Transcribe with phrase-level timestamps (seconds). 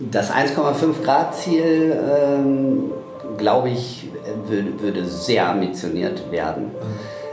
[0.00, 2.92] Das 1,5 Grad Ziel, ähm,
[3.36, 4.08] glaube ich,
[4.46, 6.70] würde, würde sehr ambitioniert werden.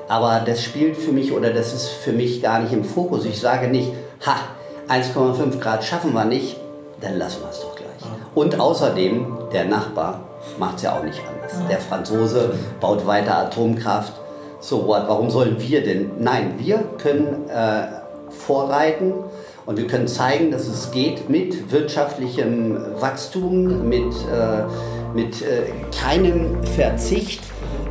[0.08, 3.26] Aber das spielt für mich oder das ist für mich gar nicht im Fokus.
[3.26, 3.92] Ich sage nicht,
[4.26, 4.38] ha,
[4.88, 6.58] 1,5 Grad schaffen wir nicht,
[7.02, 7.86] dann lassen wir es doch gleich.
[8.34, 10.22] Und außerdem, der Nachbar
[10.58, 11.68] macht es ja auch nicht anders.
[11.70, 14.14] Der Franzose baut weiter Atomkraft.
[14.60, 15.04] So what?
[15.08, 16.12] Warum sollen wir denn?
[16.20, 17.88] Nein, wir können äh,
[18.30, 19.14] vorreiten
[19.66, 26.64] und wir können zeigen, dass es geht mit wirtschaftlichem Wachstum, mit, äh, mit äh, keinem
[26.64, 27.42] Verzicht.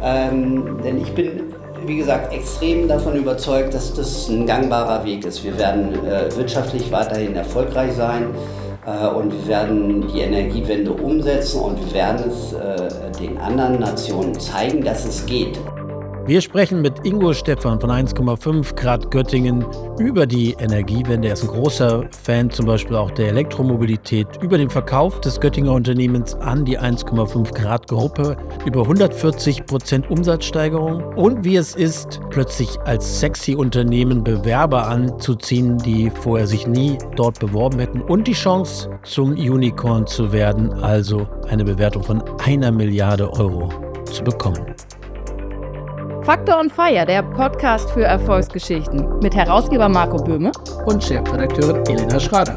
[0.03, 1.55] Ähm, denn ich bin
[1.87, 5.45] wie gesagt, extrem davon überzeugt, dass das ein gangbarer Weg ist.
[5.45, 8.29] Wir werden äh, wirtschaftlich weiterhin erfolgreich sein
[8.87, 14.39] äh, und wir werden die Energiewende umsetzen und wir werden es äh, den anderen Nationen
[14.39, 15.59] zeigen, dass es geht.
[16.27, 19.63] Wir sprechen mit Ingo Stephan von 1,5 Grad Göttingen
[19.99, 21.29] über die Energiewende.
[21.29, 25.73] Er ist ein großer Fan zum Beispiel auch der Elektromobilität, über den Verkauf des Göttinger
[25.73, 32.81] Unternehmens an die 1,5 Grad Gruppe, über 140 Prozent Umsatzsteigerung und wie es ist, plötzlich
[32.87, 38.89] als sexy Unternehmen Bewerber anzuziehen, die vorher sich nie dort beworben hätten und die Chance
[39.03, 43.69] zum Unicorn zu werden, also eine Bewertung von einer Milliarde Euro
[44.07, 44.75] zu bekommen.
[46.25, 50.53] Faktor on Fire, der Podcast für Erfolgsgeschichten mit Herausgeber Marco Böhme
[50.87, 52.57] und Chefredakteurin Elena Schrader.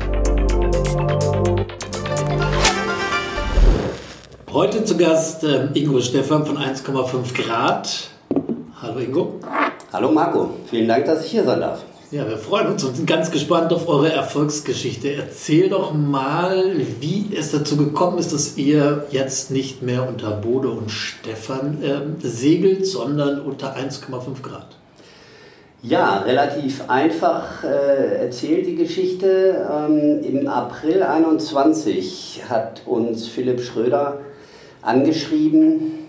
[4.53, 8.07] Heute zu Gast äh, Ingo Stefan von 1,5 Grad.
[8.81, 9.41] Hallo Ingo.
[9.91, 11.83] Hallo Marco, vielen Dank, dass ich hier sein darf.
[12.09, 15.11] Ja, wir freuen uns und sind ganz gespannt auf eure Erfolgsgeschichte.
[15.11, 20.69] Erzähl doch mal, wie es dazu gekommen ist, dass ihr jetzt nicht mehr unter Bode
[20.69, 24.77] und Stefan äh, segelt, sondern unter 1,5 Grad.
[25.81, 29.67] Ja, relativ einfach äh, erzählt die Geschichte.
[29.69, 34.19] Ähm, Im April 21 hat uns Philipp Schröder
[34.81, 36.06] angeschrieben,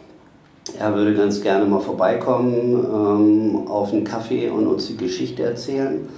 [0.79, 6.09] er würde ganz gerne mal vorbeikommen ähm, auf einen Kaffee und uns die Geschichte erzählen.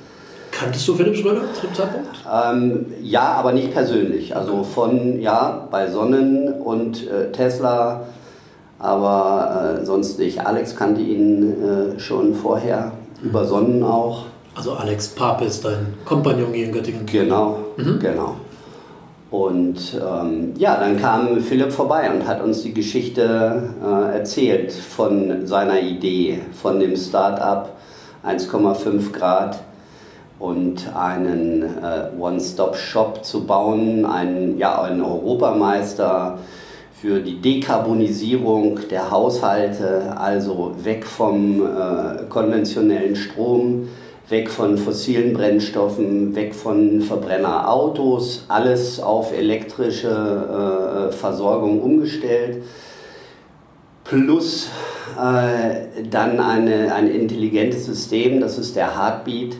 [0.50, 2.08] Kanntest du Philipp Schröder zu dem Zeitpunkt?
[2.30, 4.36] Ähm, ja, aber nicht persönlich.
[4.36, 8.02] Also von, ja, bei Sonnen und äh, Tesla,
[8.78, 10.44] aber äh, sonst nicht.
[10.44, 12.92] Alex kannte ihn äh, schon vorher,
[13.22, 14.24] über Sonnen auch.
[14.54, 17.06] Also Alex Pape ist dein Kompagnon hier in Göttingen.
[17.06, 17.98] Genau, mhm.
[18.00, 18.34] genau.
[19.30, 25.46] Und ähm, ja, dann kam Philipp vorbei und hat uns die Geschichte äh, erzählt von
[25.46, 27.76] seiner Idee, von dem Start-up
[28.26, 29.60] 1,5 Grad
[30.40, 36.38] und einen äh, One-Stop-Shop zu bauen, einen, ja, einen Europameister
[37.00, 43.88] für die Dekarbonisierung der Haushalte, also weg vom äh, konventionellen Strom
[44.30, 52.62] weg von fossilen Brennstoffen, weg von Verbrennerautos, alles auf elektrische äh, Versorgung umgestellt.
[54.04, 54.68] Plus
[55.20, 59.56] äh, dann eine, ein intelligentes System, das ist der Heartbeat.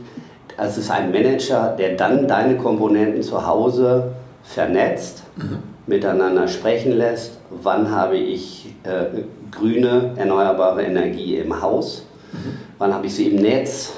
[0.56, 5.58] Das ist ein Manager, der dann deine Komponenten zu Hause vernetzt, mhm.
[5.86, 7.38] miteinander sprechen lässt.
[7.62, 12.04] Wann habe ich äh, grüne, erneuerbare Energie im Haus?
[12.32, 12.58] Mhm.
[12.78, 13.94] Wann habe ich sie im Netz?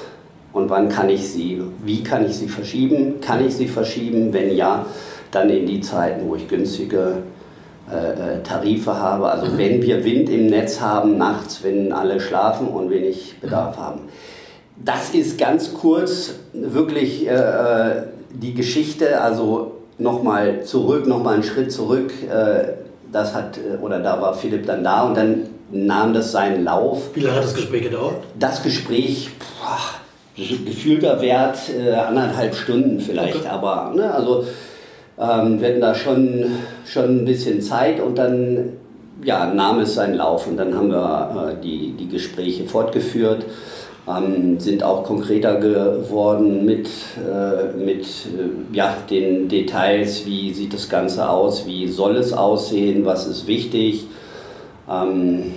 [0.53, 3.19] Und wann kann ich sie, wie kann ich sie verschieben?
[3.19, 4.31] Kann ich sie verschieben?
[4.31, 4.85] Wenn ja,
[5.31, 7.23] dann in die Zeiten, wo ich günstige
[7.91, 9.29] äh, äh, Tarife habe.
[9.29, 9.57] Also mhm.
[9.57, 13.81] wenn wir Wind im Netz haben, nachts, wenn alle schlafen und wenig Bedarf mhm.
[13.81, 13.99] haben.
[14.77, 18.03] Das ist ganz kurz wirklich äh, äh
[18.33, 22.11] die Geschichte, also nochmal zurück, nochmal einen Schritt zurück.
[22.23, 22.73] Äh,
[23.11, 27.09] das hat, äh, oder da war Philipp dann da und dann nahm das seinen Lauf.
[27.13, 28.15] Wie lange hat das Gespräch gedauert?
[28.39, 29.79] Das Gespräch, boah,
[30.35, 33.47] gefühlter Wert äh, anderthalb Stunden vielleicht, okay.
[33.47, 34.45] aber ne, also
[35.19, 36.45] ähm, wir hatten da schon,
[36.85, 38.73] schon ein bisschen Zeit und dann
[39.23, 43.45] ja, nahm es seinen Lauf und dann haben wir äh, die, die Gespräche fortgeführt,
[44.07, 50.89] ähm, sind auch konkreter geworden mit, äh, mit äh, ja, den Details, wie sieht das
[50.89, 54.07] Ganze aus, wie soll es aussehen, was ist wichtig.
[54.89, 55.53] Ähm,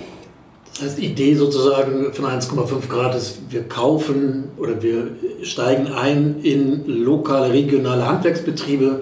[0.77, 5.07] das heißt, die Idee sozusagen von 1,5 Grad ist, wir kaufen oder wir
[5.41, 9.01] steigen ein in lokale, regionale Handwerksbetriebe,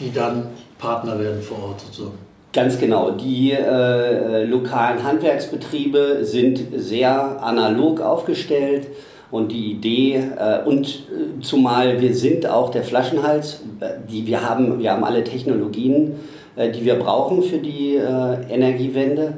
[0.00, 0.48] die dann
[0.78, 2.18] Partner werden vor Ort sozusagen.
[2.52, 3.12] Ganz genau.
[3.12, 8.88] Die äh, lokalen Handwerksbetriebe sind sehr analog aufgestellt
[9.30, 14.48] und die Idee, äh, und äh, zumal wir sind auch der Flaschenhals, äh, die, wir,
[14.48, 16.16] haben, wir haben alle Technologien,
[16.56, 19.34] äh, die wir brauchen für die Energiewende.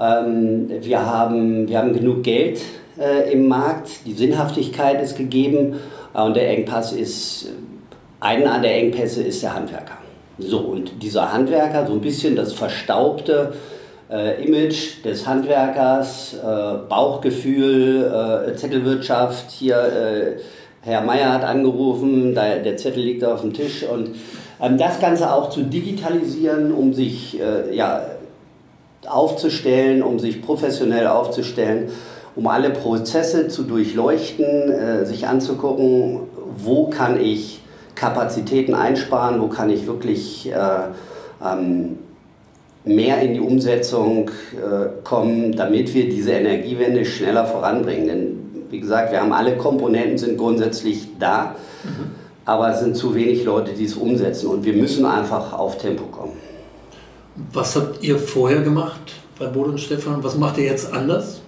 [0.00, 2.60] Ähm, wir, haben, wir haben genug Geld
[2.98, 5.76] äh, im Markt, die Sinnhaftigkeit ist gegeben.
[6.14, 7.48] Äh, und der Engpass ist,
[8.18, 9.98] einer der Engpässe ist der Handwerker.
[10.38, 13.52] So, und dieser Handwerker, so ein bisschen das verstaubte
[14.10, 20.40] äh, Image des Handwerkers, äh, Bauchgefühl, äh, Zettelwirtschaft, hier äh,
[20.82, 23.84] Herr Meier hat angerufen, der Zettel liegt auf dem Tisch.
[23.84, 24.16] Und
[24.62, 27.38] ähm, das Ganze auch zu digitalisieren, um sich
[27.70, 28.00] ja,
[29.06, 31.88] aufzustellen, um sich professionell aufzustellen,
[32.36, 36.20] um alle Prozesse zu durchleuchten, äh, sich anzugucken,
[36.56, 37.60] wo kann ich
[37.94, 40.50] Kapazitäten einsparen, wo kann ich wirklich
[41.44, 41.98] ähm,
[42.84, 48.06] mehr in die Umsetzung äh, kommen, damit wir diese Energiewende schneller voranbringen.
[48.06, 52.12] Denn wie gesagt, wir haben alle Komponenten, sind grundsätzlich da, mhm.
[52.44, 56.04] aber es sind zu wenig Leute, die es umsetzen und wir müssen einfach auf Tempo
[56.04, 56.49] kommen.
[57.52, 60.22] Was habt ihr vorher gemacht bei Bodo und Stefan?
[60.22, 61.40] Was macht ihr jetzt anders?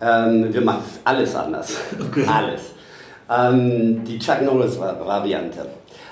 [0.00, 1.76] Ähm, wir machen alles anders.
[2.00, 2.24] Okay.
[2.28, 2.60] Alles.
[3.30, 5.66] Ähm, die Chuck Norris-Variante.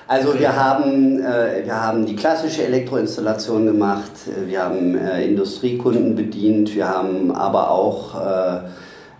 [0.07, 0.39] Also okay.
[0.39, 4.11] wir, haben, äh, wir haben die klassische Elektroinstallation gemacht,
[4.47, 8.57] wir haben äh, Industriekunden bedient, wir haben aber auch äh,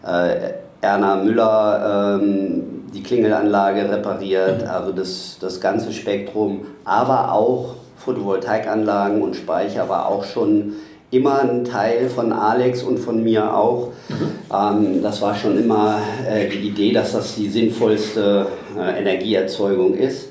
[0.07, 4.69] äh Erna Müller ähm, die Klingelanlage repariert, mhm.
[4.69, 10.73] also das, das ganze Spektrum, aber auch Photovoltaikanlagen und Speicher war auch schon
[11.11, 13.89] immer ein Teil von Alex und von mir auch.
[14.09, 14.15] Mhm.
[14.53, 18.47] Ähm, das war schon immer äh, die Idee, dass das die sinnvollste
[18.77, 20.29] äh, Energieerzeugung ist.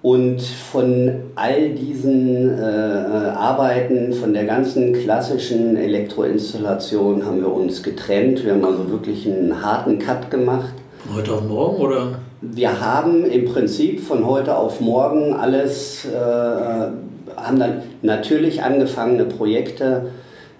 [0.00, 8.44] Und von all diesen äh, Arbeiten, von der ganzen klassischen Elektroinstallation haben wir uns getrennt.
[8.44, 10.72] Wir haben also wirklich einen harten Cut gemacht.
[11.12, 12.18] Heute auf morgen oder?
[12.40, 20.10] Wir haben im Prinzip von heute auf morgen alles, äh, haben dann natürlich angefangene Projekte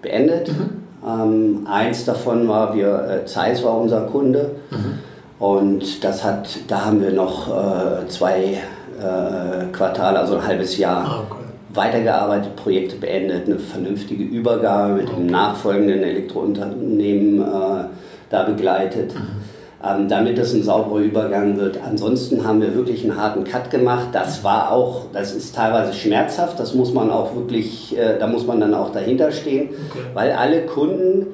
[0.01, 0.49] beendet.
[0.49, 0.79] Mhm.
[1.07, 4.51] Ähm, eins davon war, wir, äh, Zeiss war unser Kunde.
[4.71, 4.99] Mhm.
[5.39, 8.57] Und das hat, da haben wir noch äh, zwei
[8.99, 11.43] äh, Quartal, also ein halbes Jahr ah, okay.
[11.73, 17.85] weitergearbeitet, Projekte beendet, eine vernünftige Übergabe mit dem nachfolgenden Elektrounternehmen äh,
[18.29, 19.15] da begleitet.
[19.15, 19.38] Mhm.
[19.81, 21.79] Ähm, damit das ein sauberer Übergang wird.
[21.81, 24.09] Ansonsten haben wir wirklich einen harten Cut gemacht.
[24.11, 28.45] Das war auch, das ist teilweise schmerzhaft, das muss man auch wirklich, äh, da muss
[28.45, 29.99] man dann auch dahinter stehen, okay.
[30.13, 31.27] weil alle Kunden,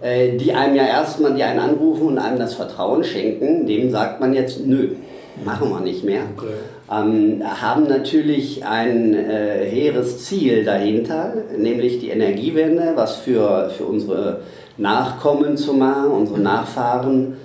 [0.00, 4.20] äh, die einem ja erstmal, die einen anrufen und einem das Vertrauen schenken, dem sagt
[4.20, 4.90] man jetzt, nö,
[5.44, 6.22] machen wir nicht mehr.
[6.36, 6.46] Okay
[6.90, 14.40] ähm, haben natürlich ein äh, hehres Ziel dahinter, nämlich die Energiewende, was für, für unsere
[14.78, 17.36] Nachkommen zu machen, unsere Nachfahren.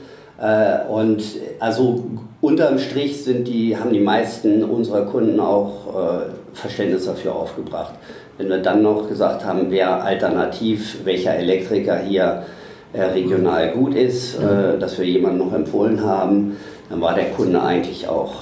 [0.43, 1.23] Äh, und
[1.59, 2.03] also
[2.41, 6.19] unterm Strich sind die, haben die meisten unserer Kunden auch äh,
[6.53, 7.93] Verständnis dafür aufgebracht.
[8.37, 12.43] Wenn wir dann noch gesagt haben, wer alternativ, welcher Elektriker hier
[12.91, 16.57] äh, regional gut ist, äh, dass wir jemanden noch empfohlen haben,
[16.89, 18.33] dann war der Kunde eigentlich auch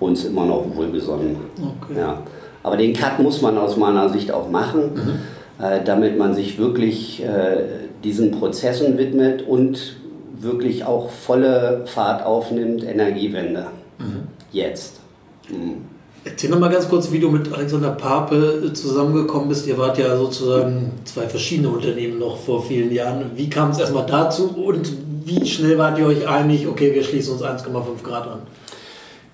[0.00, 1.36] uns immer noch wohlgesonnen.
[1.58, 1.98] Okay.
[1.98, 2.22] Ja.
[2.62, 5.62] Aber den Cut muss man aus meiner Sicht auch machen, mhm.
[5.62, 7.64] äh, damit man sich wirklich äh,
[8.02, 9.96] diesen Prozessen widmet und
[10.44, 13.66] wirklich auch volle Fahrt aufnimmt, Energiewende.
[13.98, 14.28] Mhm.
[14.52, 15.00] Jetzt.
[15.48, 15.84] Mhm.
[16.26, 19.66] Erzähl noch mal ganz kurz, wie du mit Alexander Pape äh, zusammengekommen bist.
[19.66, 23.32] Ihr wart ja sozusagen zwei verschiedene Unternehmen noch vor vielen Jahren.
[23.34, 24.90] Wie kam es erstmal dazu und
[25.24, 28.38] wie schnell wart ihr euch einig, okay, wir schließen uns 1,5 Grad an?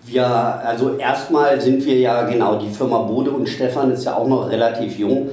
[0.05, 4.27] Wir, also erstmal sind wir ja, genau, die Firma Bode und Stefan ist ja auch
[4.27, 5.29] noch relativ jung.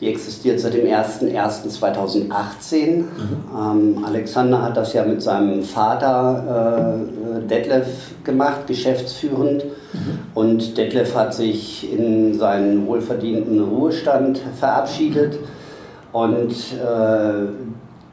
[0.00, 2.96] Die existiert seit dem 01.01.2018.
[2.96, 3.06] Mhm.
[3.54, 7.04] Ähm, Alexander hat das ja mit seinem Vater
[7.36, 9.64] äh, Detlef gemacht, geschäftsführend.
[9.64, 10.18] Mhm.
[10.34, 15.38] Und Detlef hat sich in seinen wohlverdienten Ruhestand verabschiedet.
[16.12, 17.48] Und äh,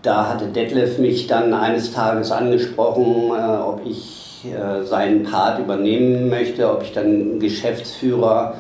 [0.02, 6.30] da hatte Detlef mich dann eines Tages angesprochen, äh, ob ich äh, seinen Part übernehmen
[6.30, 8.56] möchte, ob ich dann Geschäftsführer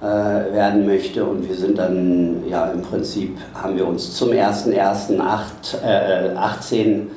[0.00, 1.24] äh, werden möchte.
[1.24, 7.08] Und wir sind dann, ja, im Prinzip haben wir uns zum 1.1.18 äh, mhm.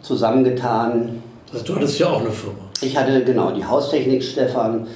[0.00, 1.22] zusammengetan.
[1.52, 2.58] Also du hattest ja auch eine Firma.
[2.80, 4.86] Ich hatte genau die Haustechnik Stefan.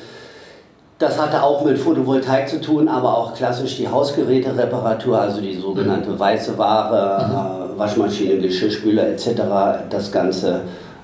[0.98, 6.10] Das hatte auch mit Photovoltaik zu tun, aber auch klassisch die Hausgerätereparatur, also die sogenannte
[6.10, 6.20] mhm.
[6.20, 7.74] weiße Ware, mhm.
[7.74, 9.42] äh, Waschmaschine, Geschirrspüler etc.
[9.90, 10.60] Das Ganze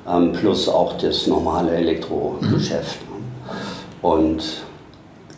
[0.08, 2.98] ähm, plus auch das normale Elektrogeschäft.
[3.02, 4.08] Mhm.
[4.08, 4.42] Und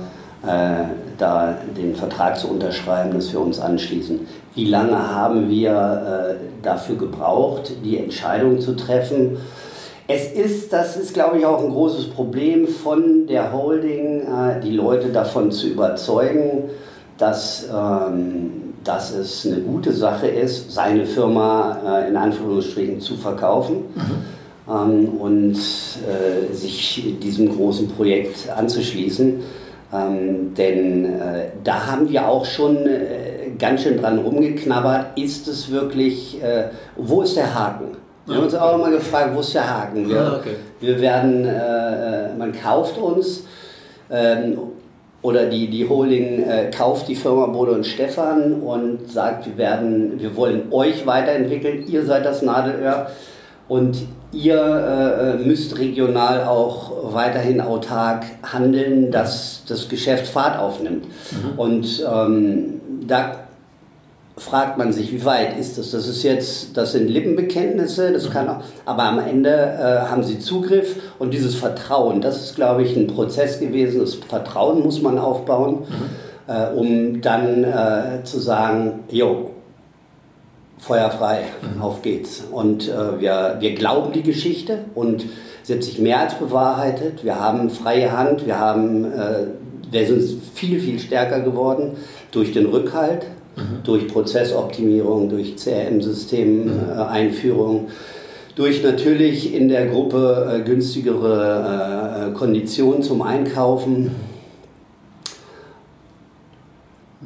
[0.47, 0.85] äh,
[1.19, 4.21] da den Vertrag zu unterschreiben, dass wir uns anschließen.
[4.55, 9.39] Wie lange haben wir äh, dafür gebraucht, die Entscheidung zu treffen?
[10.09, 14.71] Es ist, das ist, glaube ich, auch ein großes Problem von der Holding, äh, die
[14.71, 16.71] Leute davon zu überzeugen,
[17.19, 23.79] dass, ähm, dass es eine gute Sache ist, seine Firma äh, in Anführungsstrichen zu verkaufen.
[23.95, 24.73] Mhm.
[24.73, 29.41] Ähm, und äh, sich diesem großen Projekt anzuschließen.
[29.93, 31.09] Ähm, denn
[31.63, 32.79] da haben wir auch schon
[33.59, 35.17] ganz schön dran rumgeknabbert.
[35.17, 36.41] Ist es wirklich,
[36.97, 37.97] wo ist der Haken?
[38.27, 40.09] Wir haben uns auch immer gefragt, wo ist der Haken?
[40.09, 40.57] Wir, ah, okay.
[40.81, 43.45] wir werden, äh, man kauft uns
[44.11, 44.59] ähm,
[45.23, 50.21] oder die, die Holding äh, kauft die Firma Bodo und Stefan und sagt, wir, werden,
[50.21, 53.11] wir wollen euch weiterentwickeln, ihr seid das Nadelöhr
[53.69, 61.05] und ihr äh, müsst regional auch weiterhin autark handeln, dass das Geschäft Fahrt aufnimmt.
[61.05, 61.59] Mhm.
[61.59, 63.46] Und ähm, da
[64.39, 65.93] fragt man sich, wie weit ist das?
[65.93, 70.39] Das ist jetzt, das sind Lippenbekenntnisse, das kann auch, aber am Ende äh, haben sie
[70.39, 74.01] Zugriff und dieses Vertrauen, das ist, glaube ich, ein Prozess gewesen.
[74.01, 76.53] Das Vertrauen muss man aufbauen, mhm.
[76.53, 79.53] äh, um dann äh, zu sagen, jo,
[80.79, 81.81] Feuer frei, mhm.
[81.81, 82.45] auf geht's.
[82.53, 85.25] Und äh, wir, wir glauben die Geschichte und
[85.63, 87.25] sie hat sich mehr als bewahrheitet.
[87.25, 89.47] Wir haben freie Hand, wir haben, äh,
[89.91, 91.97] wir sind viel, viel stärker geworden
[92.33, 93.25] durch den Rückhalt
[93.57, 93.83] mhm.
[93.85, 97.89] durch Prozessoptimierung, durch CRM-System-Einführung, mhm.
[98.55, 104.13] durch natürlich in der Gruppe äh, günstigere äh, Konditionen zum Einkaufen.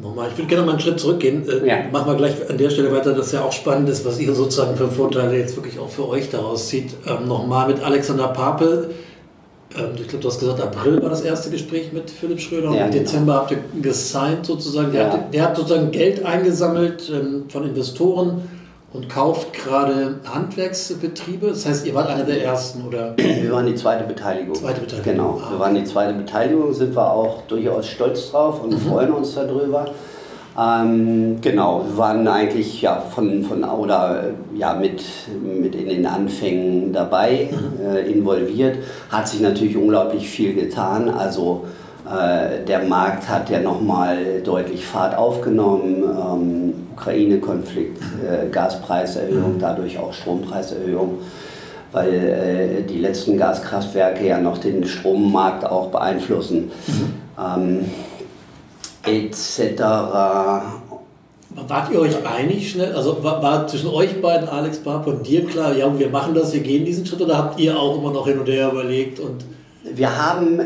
[0.01, 1.47] Nochmal, ich würde gerne mal einen Schritt zurückgehen.
[1.49, 1.77] Äh, ja.
[1.93, 4.77] Machen wir gleich an der Stelle weiter, das ja auch spannend ist, was ihr sozusagen
[4.77, 6.93] für Vorteile jetzt wirklich auch für euch daraus zieht.
[7.07, 8.95] Ähm, Nochmal mit Alexander Papel
[9.71, 12.77] ich glaube, du hast gesagt, April war das erste Gespräch mit Philipp Schröder ja, und
[12.77, 13.03] im genau.
[13.05, 14.93] Dezember habt ihr gesigned sozusagen.
[14.93, 15.13] Der, ja.
[15.13, 18.43] hat, der hat sozusagen Geld eingesammelt ähm, von Investoren
[18.93, 21.49] und kauft gerade Handwerksbetriebe.
[21.49, 23.15] Das heißt, ihr wart einer der ersten, oder?
[23.17, 24.57] Wir waren die zweite Beteiligung.
[24.57, 25.13] Zweite Beteiligung.
[25.13, 25.53] Genau, ah.
[25.53, 28.79] wir waren die zweite Beteiligung, sind wir auch durchaus stolz drauf und mhm.
[28.79, 29.87] freuen uns darüber.
[30.61, 34.25] Ähm, genau, wir waren eigentlich ja, von, von oder
[34.55, 35.03] ja, mit,
[35.43, 37.87] mit in den Anfängen dabei, mhm.
[37.87, 38.79] äh, involviert.
[39.09, 41.09] Hat sich natürlich unglaublich viel getan.
[41.09, 41.65] Also
[42.05, 46.05] äh, der Markt hat ja nochmal deutlich Fahrt aufgenommen.
[46.05, 49.61] Ähm, Ukraine-Konflikt, äh, Gaspreiserhöhung, mhm.
[49.61, 51.19] dadurch auch Strompreiserhöhung
[51.93, 56.71] weil äh, die letzten Gaskraftwerke ja noch den Strommarkt auch beeinflussen.
[56.87, 57.15] Mhm.
[57.37, 57.85] Ähm,
[59.05, 59.83] etc.
[61.67, 62.95] Wart ihr euch einig schnell?
[62.95, 66.53] Also war, war, zwischen euch beiden, Alex Barb und dir klar, ja, wir machen das,
[66.53, 69.19] wir gehen diesen Schritt oder habt ihr auch immer noch hin und her überlegt?
[69.19, 69.45] Und
[69.83, 70.61] wir haben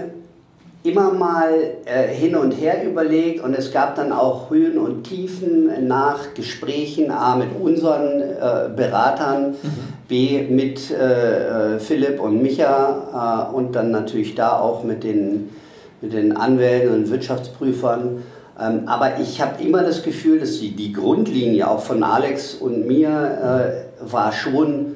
[0.84, 1.48] immer mal
[1.86, 7.10] äh, hin und her überlegt und es gab dann auch Höhen und Tiefen nach Gesprächen,
[7.10, 9.70] A mit unseren äh, Beratern, mhm.
[10.06, 15.48] B mit äh, äh Philipp und Micha äh, und dann natürlich da auch mit den
[16.04, 18.22] mit den Anwälten und Wirtschaftsprüfern.
[18.60, 22.86] Ähm, aber ich habe immer das Gefühl, dass die, die Grundlinie auch von Alex und
[22.86, 24.94] mir äh, war schon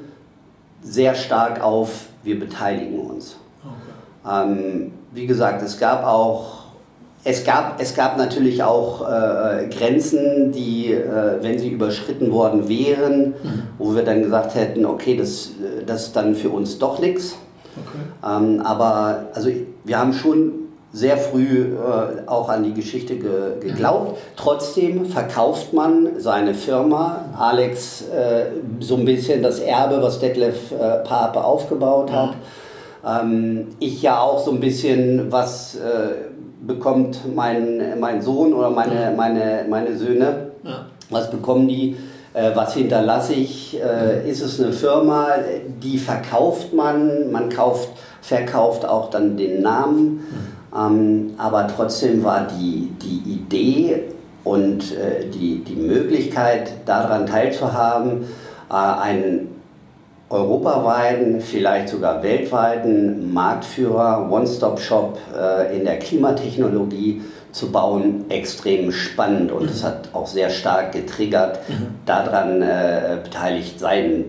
[0.81, 3.35] sehr stark auf, wir beteiligen uns.
[3.63, 4.51] Okay.
[4.51, 6.59] Ähm, wie gesagt, es gab auch,
[7.23, 13.33] es gab, es gab natürlich auch äh, Grenzen, die, äh, wenn sie überschritten worden wären,
[13.43, 13.63] mhm.
[13.77, 15.49] wo wir dann gesagt hätten, okay, das,
[15.85, 17.35] das ist dann für uns doch nichts.
[17.75, 18.37] Okay.
[18.37, 19.49] Ähm, aber also
[19.83, 24.17] wir haben schon sehr früh äh, auch an die Geschichte ge geglaubt.
[24.35, 28.45] Trotzdem verkauft man seine Firma, Alex, äh,
[28.79, 32.33] so ein bisschen das Erbe, was Detlef äh, Pape aufgebaut hat.
[33.05, 36.29] Ähm, ich ja auch so ein bisschen, was äh,
[36.65, 40.51] bekommt mein, mein Sohn oder meine, meine, meine Söhne,
[41.09, 41.95] was bekommen die?
[42.33, 43.79] Äh, was hinterlasse ich?
[43.81, 45.29] Äh, ist es eine Firma,
[45.81, 47.31] die verkauft man?
[47.31, 47.89] Man kauft,
[48.21, 50.23] verkauft auch dann den Namen.
[50.75, 54.03] Ähm, aber trotzdem war die, die Idee
[54.43, 58.25] und äh, die, die Möglichkeit, daran teilzuhaben,
[58.69, 59.59] äh, einen
[60.29, 67.21] europaweiten, vielleicht sogar weltweiten Marktführer, One-Stop-Shop äh, in der Klimatechnologie
[67.51, 69.87] zu bauen, extrem spannend und es mhm.
[69.87, 71.87] hat auch sehr stark getriggert, mhm.
[72.05, 74.25] daran äh, beteiligt sein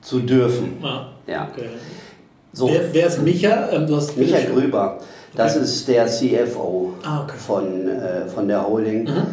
[0.00, 0.78] zu dürfen.
[0.82, 1.48] Ah, ja.
[1.52, 1.68] Okay.
[2.52, 2.68] So.
[2.70, 3.68] Wer, wer, ist Micha?
[3.70, 4.98] Ähm, Micha Grüber.
[5.36, 7.36] Das ist der CFO ah, okay.
[7.36, 9.04] von, äh, von der Holding.
[9.04, 9.26] Mhm.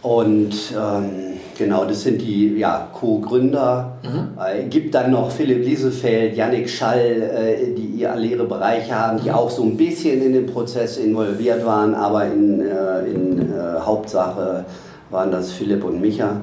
[0.00, 3.98] Und ähm, genau, das sind die ja, Co-Gründer.
[4.02, 4.38] Mhm.
[4.40, 9.28] Äh, gibt dann noch Philipp Liesefeld, Yannick Schall, äh, die alle ihre Bereiche haben, die
[9.28, 9.34] mhm.
[9.34, 14.64] auch so ein bisschen in den Prozess involviert waren, aber in, äh, in äh, Hauptsache
[15.10, 16.40] waren das Philipp und Micha.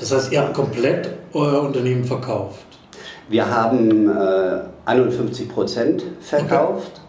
[0.00, 2.66] Das heißt, ihr habt komplett euer Unternehmen verkauft?
[3.28, 7.01] Wir haben äh, 51 Prozent verkauft.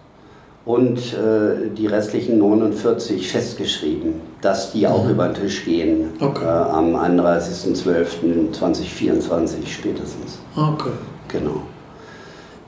[0.66, 5.12] Und äh, die restlichen 49 festgeschrieben, dass die auch mhm.
[5.12, 6.46] über den Tisch gehen okay.
[6.46, 10.40] äh, am 31.12.2024 spätestens.
[10.56, 10.92] Okay.
[11.28, 11.64] Genau.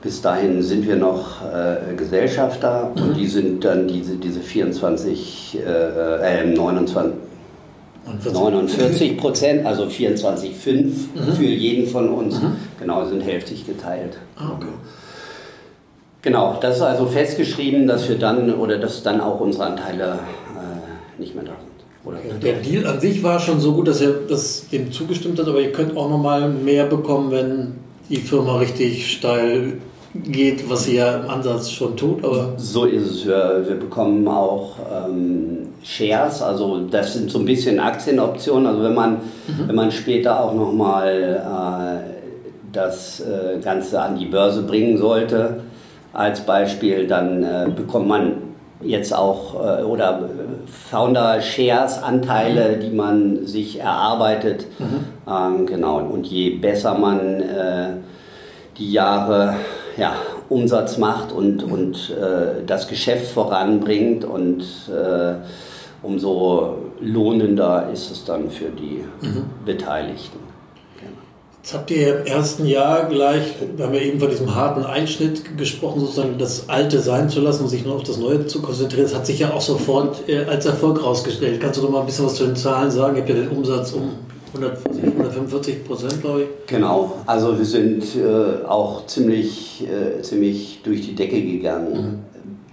[0.02, 3.02] Bis dahin sind wir noch äh, Gesellschafter mhm.
[3.02, 7.14] und die sind dann diese, diese 24, äh, 29,
[8.32, 10.92] 49 Prozent, also 24,5 mhm.
[11.34, 12.42] für jeden von uns.
[12.42, 12.56] Mhm.
[12.78, 14.18] Genau, sind hälftig geteilt.
[14.36, 14.66] Okay.
[16.26, 20.18] Genau, das ist also festgeschrieben, dass wir dann oder dass dann auch unsere Anteile
[20.56, 21.84] äh, nicht mehr da sind.
[22.04, 25.46] Oder der Deal an sich war schon so gut, dass er das dem zugestimmt hat,
[25.46, 27.74] aber ihr könnt auch nochmal mehr bekommen, wenn
[28.08, 29.74] die Firma richtig steil
[30.24, 32.24] geht, was sie ja im Ansatz schon tut.
[32.24, 33.24] Aber so ist es.
[33.24, 38.66] Wir, wir bekommen auch ähm, Shares, also das sind so ein bisschen Aktienoptionen.
[38.66, 39.68] Also wenn man, mhm.
[39.68, 42.10] wenn man später auch nochmal äh,
[42.72, 45.60] das äh, Ganze an die Börse bringen sollte,
[46.16, 48.32] als Beispiel, dann äh, bekommt man
[48.80, 50.28] jetzt auch äh, oder
[50.66, 52.80] Founder Shares Anteile, mhm.
[52.80, 54.66] die man sich erarbeitet.
[54.78, 55.04] Mhm.
[55.30, 55.98] Ähm, genau.
[55.98, 57.88] Und je besser man äh,
[58.78, 59.56] die Jahre
[59.96, 60.14] ja,
[60.48, 61.72] Umsatz macht und, mhm.
[61.72, 65.34] und äh, das Geschäft voranbringt und äh,
[66.02, 69.44] umso lohnender ist es dann für die mhm.
[69.64, 70.38] Beteiligten.
[71.66, 73.42] Jetzt habt ihr im ersten Jahr gleich,
[73.74, 77.64] wir haben ja eben von diesem harten Einschnitt gesprochen, sozusagen das Alte sein zu lassen
[77.64, 79.02] und sich nur auf das Neue zu konzentrieren.
[79.02, 81.60] Das hat sich ja auch sofort äh, als Erfolg rausgestellt.
[81.60, 83.16] Kannst du noch mal ein bisschen was zu den Zahlen sagen?
[83.16, 84.10] Ihr habt ja den Umsatz um
[84.54, 86.48] 140, 145 Prozent, glaube ich.
[86.68, 92.18] Genau, also wir sind äh, auch ziemlich, äh, ziemlich durch die Decke gegangen mhm.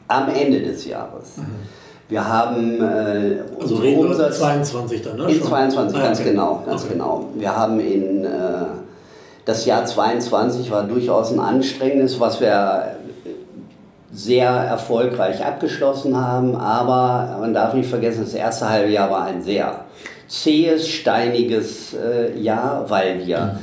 [0.07, 1.37] am Ende des Jahres.
[1.37, 1.82] Mhm.
[2.13, 5.31] Wir haben äh, also reden Umsatz 22 dann, ne?
[5.31, 6.29] In 22, ah, ganz okay.
[6.29, 6.93] genau, ganz okay.
[6.93, 7.29] genau.
[7.33, 8.29] Wir haben in äh,
[9.45, 12.97] das Jahr 22 war durchaus ein anstrengendes, was wir
[14.13, 19.41] sehr erfolgreich abgeschlossen haben, aber man darf nicht vergessen, das erste halbe Jahr war ein
[19.41, 19.85] sehr
[20.27, 23.57] zähes, steiniges äh, Jahr, weil wir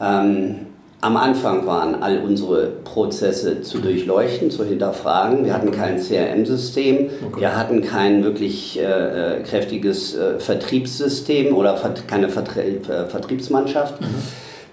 [0.00, 0.67] ähm,
[1.00, 5.44] am Anfang waren all unsere Prozesse zu durchleuchten, zu hinterfragen.
[5.44, 7.40] Wir hatten kein CRM-System, okay.
[7.40, 14.00] wir hatten kein wirklich äh, äh, kräftiges äh, Vertriebssystem oder vert keine Vertrie äh, Vertriebsmannschaft.
[14.00, 14.06] Mhm.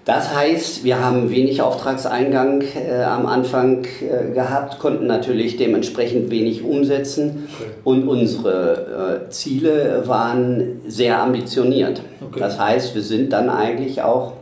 [0.05, 6.63] Das heißt, wir haben wenig Auftragseingang äh, am Anfang äh, gehabt, konnten natürlich dementsprechend wenig
[6.63, 7.71] umsetzen okay.
[7.83, 12.01] und unsere Ziele waren sehr ambitioniert.
[12.21, 12.39] Okay.
[12.39, 14.33] Das heißt, wir sind dann eigentlich auch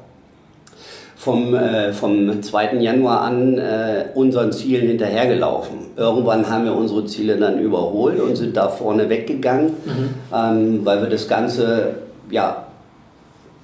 [1.23, 2.79] vom, äh, vom 2.
[2.79, 5.77] Januar an äh, unseren Zielen hinterhergelaufen.
[5.95, 10.09] Irgendwann haben wir unsere Ziele dann überholt und sind da vorne weggegangen, mhm.
[10.35, 11.95] ähm, weil wir das Ganze
[12.29, 12.65] ja,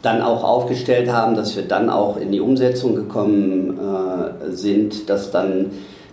[0.02, 5.32] dann auch aufgestellt haben, dass wir dann auch in die Umsetzung gekommen äh, sind, dass
[5.32, 5.72] dann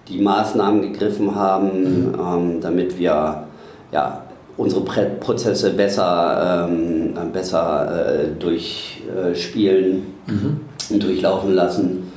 [0.09, 2.15] die Maßnahmen gegriffen haben, mhm.
[2.19, 3.45] ähm, damit wir
[3.93, 4.23] ja,
[4.57, 10.07] unsere Prozesse besser, ähm, besser äh, durchspielen.
[10.27, 12.13] Mhm durchlaufen lassen.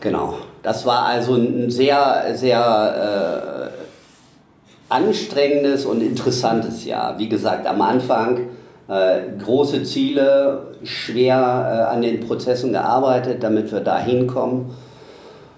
[0.00, 0.34] Genau.
[0.62, 7.18] Das war also ein sehr, sehr äh, anstrengendes und interessantes Jahr.
[7.18, 8.48] Wie gesagt, am Anfang
[8.88, 11.36] äh, große Ziele, schwer
[11.88, 14.70] äh, an den Prozessen gearbeitet, damit wir da hinkommen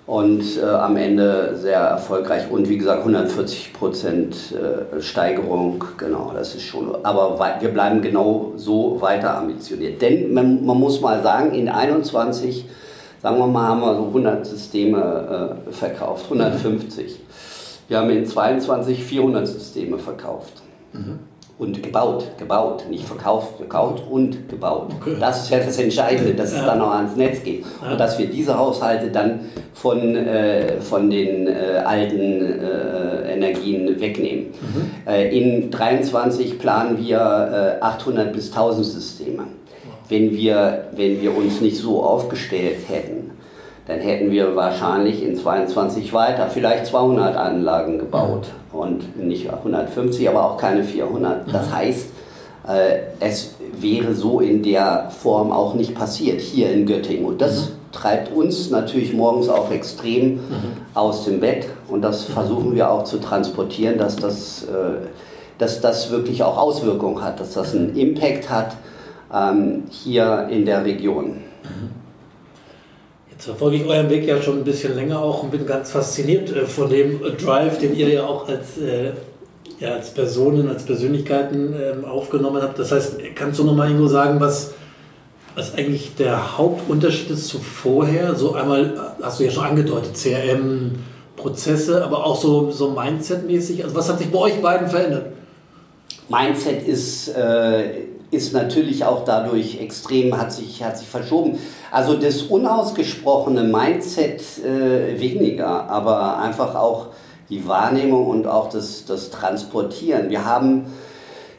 [0.07, 6.55] und äh, am Ende sehr erfolgreich und wie gesagt 140 Prozent äh, Steigerung, genau, das
[6.55, 10.03] ist schon, aber wir bleiben genau so weiter ambitioniert.
[10.03, 12.67] Denn man, man, muss mal sagen, in 21,
[13.23, 17.21] sagen wir mal, haben wir so 100 Systeme äh, verkauft, 150.
[17.89, 20.63] Wir haben in 22 400 Systeme verkauft.
[20.93, 21.19] Mhm
[21.57, 24.91] und gebaut, gebaut, nicht verkauft, gekauft und gebaut.
[25.21, 26.61] Das ist ja das Entscheidende, dass ja.
[26.61, 27.93] es dann auch ans Netz geht ja.
[27.93, 29.41] und dass wir diese Haushalte dann
[29.73, 34.47] von, äh, von den äh, alten äh, Energien wegnehmen.
[34.47, 35.13] Mhm.
[35.13, 39.45] Äh, in 23 planen wir 800 äh, bis 1000 Systeme.
[40.09, 43.24] Wenn wir, wenn wir uns nicht so aufgestellt hätten,
[43.87, 50.45] dann hätten wir wahrscheinlich in 22 weiter vielleicht 200 Anlagen gebaut und nicht 150, aber
[50.45, 51.53] auch keine 400.
[51.53, 51.75] Das mhm.
[51.75, 52.07] heißt,
[52.67, 57.27] äh, es wäre so in der Form auch nicht passiert hier in Göttingen.
[57.27, 57.73] Und das mhm.
[57.93, 60.41] treibt uns natürlich morgens auch extrem mhm.
[60.95, 65.09] aus dem Bett und das versuchen wir auch zu transportieren, dass das, äh,
[65.59, 68.77] dass das wirklich auch Auswirkungen hat, dass das einen Impact hat
[69.33, 71.43] ähm, hier in der Region.
[73.45, 76.65] Verfolge ich euren Weg ja schon ein bisschen länger auch und bin ganz fasziniert äh,
[76.67, 79.13] von dem Drive, den ihr ja auch als, äh,
[79.81, 82.79] ja, als Personen, als Persönlichkeiten ähm, aufgenommen habt.
[82.79, 84.73] Das heißt, kannst du noch mal irgendwo sagen, was,
[85.57, 88.35] Was eigentlich der Hauptunterschied ist zu vorher?
[88.35, 90.93] So einmal, hast du ja schon angedeutet, CRM,
[91.37, 93.85] Prozesse, aber auch so, so Mindset-mäßig.
[93.85, 95.27] Also was hat sich bei euch beiden verändert?
[96.29, 101.59] Mindset ist, äh, ist natürlich auch dadurch extrem, hat sich, hat sich verschoben.
[101.91, 107.09] Also das unausgesprochene Mindset äh, weniger, aber einfach auch
[107.51, 110.31] die Wahrnehmung und auch das, das Transportieren.
[110.31, 110.87] Wir haben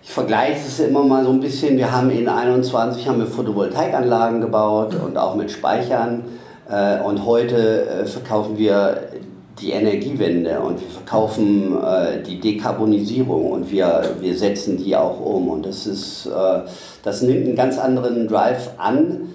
[0.07, 1.77] ich vergleiche es immer mal so ein bisschen.
[1.77, 6.25] Wir haben in 21 haben wir Photovoltaikanlagen gebaut und auch mit Speichern.
[6.69, 9.09] Äh, und heute äh, verkaufen wir
[9.61, 15.49] die Energiewende und wir verkaufen äh, die Dekarbonisierung und wir, wir setzen die auch um.
[15.49, 16.29] Und das, ist,
[17.03, 19.29] das nimmt einen ganz anderen Drive an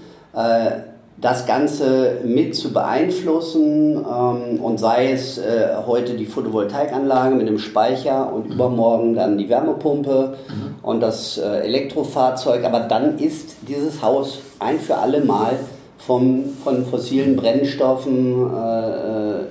[1.20, 7.58] das Ganze mit zu beeinflussen ähm, und sei es äh, heute die Photovoltaikanlage mit dem
[7.58, 8.52] Speicher und mhm.
[8.52, 10.74] übermorgen dann die Wärmepumpe mhm.
[10.82, 12.64] und das äh, Elektrofahrzeug.
[12.64, 15.52] Aber dann ist dieses Haus ein für alle Mal
[15.98, 19.44] vom, von fossilen Brennstoffen äh, äh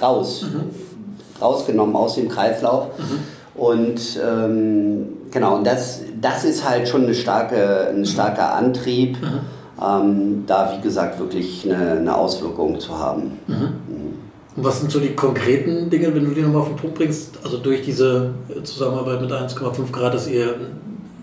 [0.00, 0.70] raus, mhm.
[1.42, 2.86] rausgenommen aus dem Kreislauf.
[2.98, 3.60] Mhm.
[3.60, 9.20] Und ähm, genau, und das, das ist halt schon eine starke, ein starker Antrieb.
[9.20, 13.38] Mhm ähm, da wie gesagt wirklich eine, eine Auswirkung zu haben.
[14.56, 17.38] Und was sind so die konkreten Dinge, wenn du die nochmal auf den Punkt bringst?
[17.42, 18.30] Also durch diese
[18.62, 20.54] Zusammenarbeit mit 1,5 Grad, dass ihr,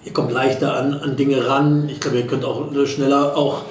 [0.03, 1.87] ihr kommt leichter an, an Dinge ran.
[1.89, 3.61] Ich glaube, ihr könnt auch schneller auch,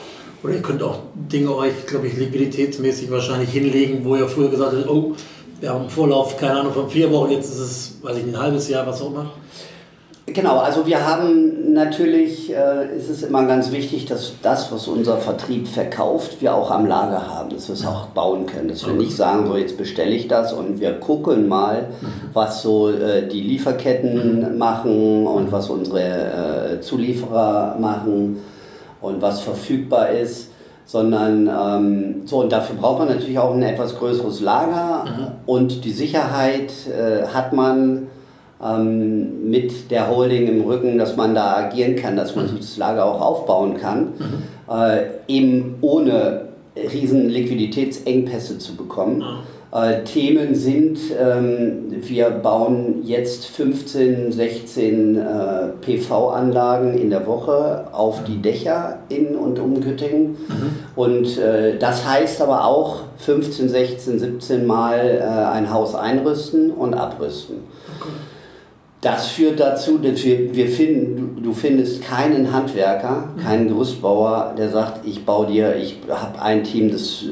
[0.43, 4.75] oder ihr könnt auch Dinge euch, glaube ich, liquiditätsmäßig wahrscheinlich hinlegen, wo ihr früher gesagt
[4.77, 5.15] habt, oh,
[5.61, 8.39] wir haben einen Vorlauf, keine Ahnung, von vier Wochen, jetzt ist es, weiß ich ein
[8.39, 9.31] halbes Jahr, was auch immer.
[10.27, 15.17] Genau, also wir haben natürlich, äh, ist es immer ganz wichtig, dass das, was unser
[15.19, 18.69] Vertrieb verkauft, wir auch am Lager haben, dass wir es auch bauen können.
[18.69, 22.07] Dass wir nicht sagen, so jetzt bestelle ich das und wir gucken mal, mhm.
[22.33, 24.59] was so äh, die Lieferketten mhm.
[24.59, 28.39] machen und was unsere äh, Zulieferer machen
[29.01, 30.49] und was verfügbar ist.
[30.87, 35.27] Sondern ähm, so, und dafür braucht man natürlich auch ein etwas größeres Lager mhm.
[35.47, 38.09] und die Sicherheit äh, hat man
[38.61, 42.77] ähm, mit der Holding im Rücken, dass man da agieren kann, dass man sich das
[42.77, 44.75] Lager auch aufbauen kann, mhm.
[44.75, 49.23] äh, eben ohne riesen Liquiditätsengpässe zu bekommen.
[49.73, 49.79] Mhm.
[49.79, 55.23] Äh, Themen sind, ähm, wir bauen jetzt 15, 16 äh,
[55.81, 60.31] PV-Anlagen in der Woche auf die Dächer in und um Göttingen.
[60.31, 60.71] Mhm.
[60.97, 66.95] Und äh, das heißt aber auch 15, 16, 17 Mal äh, ein Haus einrüsten und
[66.95, 67.57] abrüsten.
[68.01, 68.11] Okay.
[69.03, 74.69] Das führt dazu, dass wir, wir finden, du, du findest keinen Handwerker, keinen Gerüstbauer, der
[74.69, 77.25] sagt, ich baue dir, ich habe ein Team, das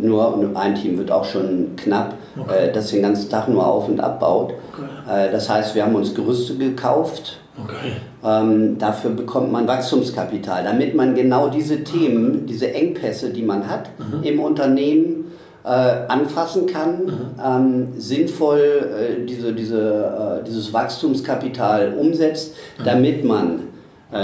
[0.00, 2.68] nur, ein Team wird auch schon knapp, okay.
[2.68, 4.54] äh, das den ganzen Tag nur auf und abbaut.
[4.72, 5.26] Okay.
[5.26, 7.38] Äh, das heißt, wir haben uns Gerüste gekauft.
[7.62, 7.92] Okay.
[8.22, 13.88] Ähm, dafür bekommt man Wachstumskapital, damit man genau diese Themen, diese Engpässe, die man hat
[13.98, 14.22] mhm.
[14.22, 15.32] im Unternehmen,
[15.66, 17.10] äh, anfassen kann, mhm.
[17.44, 22.84] ähm, sinnvoll äh, diese, diese, äh, dieses Wachstumskapital umsetzt, mhm.
[22.84, 23.62] damit man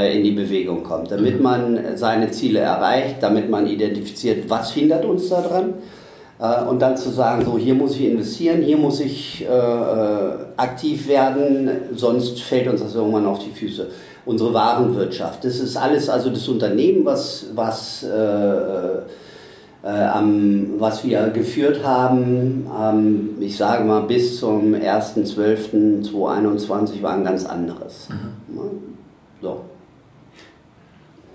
[0.00, 1.42] in die Bewegung kommt, damit mhm.
[1.42, 5.74] man seine Ziele erreicht, damit man identifiziert, was hindert uns daran.
[6.38, 9.48] Äh, und dann zu sagen, so hier muss ich investieren, hier muss ich äh,
[10.57, 13.88] aktiv werden, sonst fällt uns das irgendwann auf die Füße
[14.24, 15.44] unsere Warenwirtschaft.
[15.44, 19.00] Das ist alles, also das Unternehmen, was, was äh,
[19.85, 27.24] äh, am, was wir geführt haben, ähm, ich sage mal bis zum 1.12.2021 war ein
[27.24, 28.09] ganz anderes.
[28.09, 28.61] Mhm.
[29.40, 29.62] So.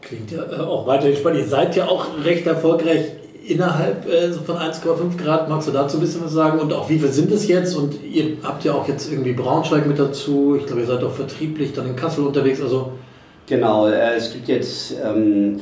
[0.08, 1.41] Klingt ja äh, auch weiterhin spannend.
[1.41, 3.12] Ihr seid ja auch recht erfolgreich
[3.46, 5.50] innerhalb äh, von 1,5 Grad.
[5.50, 6.60] Magst du dazu ein bisschen was sagen?
[6.60, 7.76] Und auch wie viel sind es jetzt?
[7.76, 10.56] Und ihr habt ja auch jetzt irgendwie Braunschweig mit dazu.
[10.58, 12.62] Ich glaube, ihr seid auch vertrieblich dann in Kassel unterwegs.
[12.62, 12.93] Also
[13.48, 15.60] genau, äh, es gibt jetzt ähm,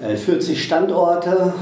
[0.00, 1.54] 40 äh, Standorte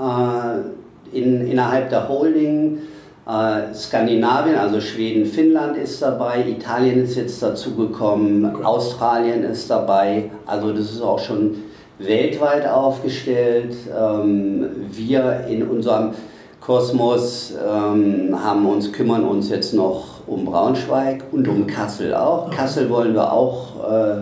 [0.00, 2.78] äh, in, innerhalb der Holding.
[3.26, 8.64] Äh, Skandinavien, also Schweden, Finnland ist dabei, Italien ist jetzt dazugekommen, okay.
[8.64, 10.30] Australien ist dabei.
[10.46, 11.56] Also das ist auch schon
[11.98, 13.74] weltweit aufgestellt.
[13.98, 16.12] Ähm, wir in unserem
[16.60, 22.50] Kosmos ähm, haben uns, kümmern uns jetzt noch um Braunschweig und um Kassel auch.
[22.50, 24.16] Kassel wollen wir auch äh,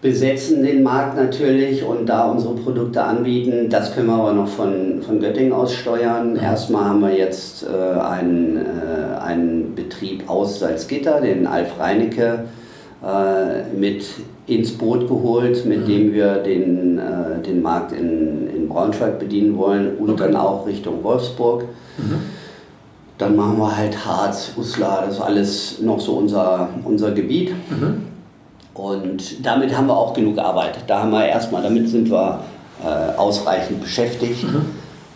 [0.00, 3.68] besetzen den Markt natürlich und da unsere Produkte anbieten.
[3.68, 6.36] Das können wir aber noch von, von Göttingen aus steuern.
[6.36, 12.44] Erstmal haben wir jetzt äh, einen, äh, einen Betrieb aus Salzgitter, den Alf Reinecke,
[13.04, 14.04] äh, mit
[14.46, 15.86] ins Boot geholt, mit mhm.
[15.86, 20.24] dem wir den, äh, den Markt in, in Braunschweig bedienen wollen und okay.
[20.24, 21.64] dann auch Richtung Wolfsburg.
[21.96, 22.20] Mhm.
[23.18, 27.50] Dann machen wir halt Harz, Uslar, das ist alles noch so unser, unser Gebiet.
[27.68, 28.17] Mhm.
[28.78, 30.78] Und damit haben wir auch genug Arbeit.
[30.86, 32.38] Da haben wir erstmal, damit sind wir
[32.80, 34.66] äh, ausreichend beschäftigt mhm.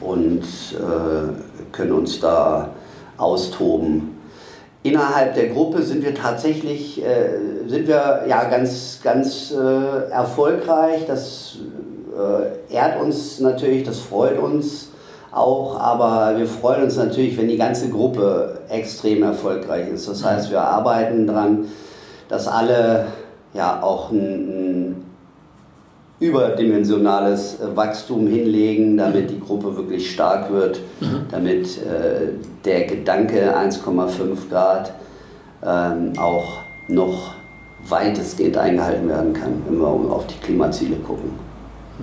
[0.01, 2.70] und äh, können uns da
[3.16, 4.18] austoben.
[4.83, 11.07] Innerhalb der Gruppe sind wir tatsächlich äh, sind wir ja ganz, ganz äh, erfolgreich.
[11.07, 11.59] Das
[12.18, 14.88] äh, ehrt uns natürlich, das freut uns
[15.31, 20.09] auch, aber wir freuen uns natürlich, wenn die ganze Gruppe extrem erfolgreich ist.
[20.09, 21.68] Das heißt, wir arbeiten daran,
[22.29, 23.07] dass alle
[23.55, 25.05] ja auch ein, ein
[26.21, 31.27] überdimensionales Wachstum hinlegen, damit die Gruppe wirklich stark wird, mhm.
[31.31, 32.29] damit äh,
[32.65, 34.93] der Gedanke 1,5 Grad
[35.65, 37.35] ähm, auch noch
[37.88, 41.31] weitestgehend eingehalten werden kann, wenn wir auf die Klimaziele gucken.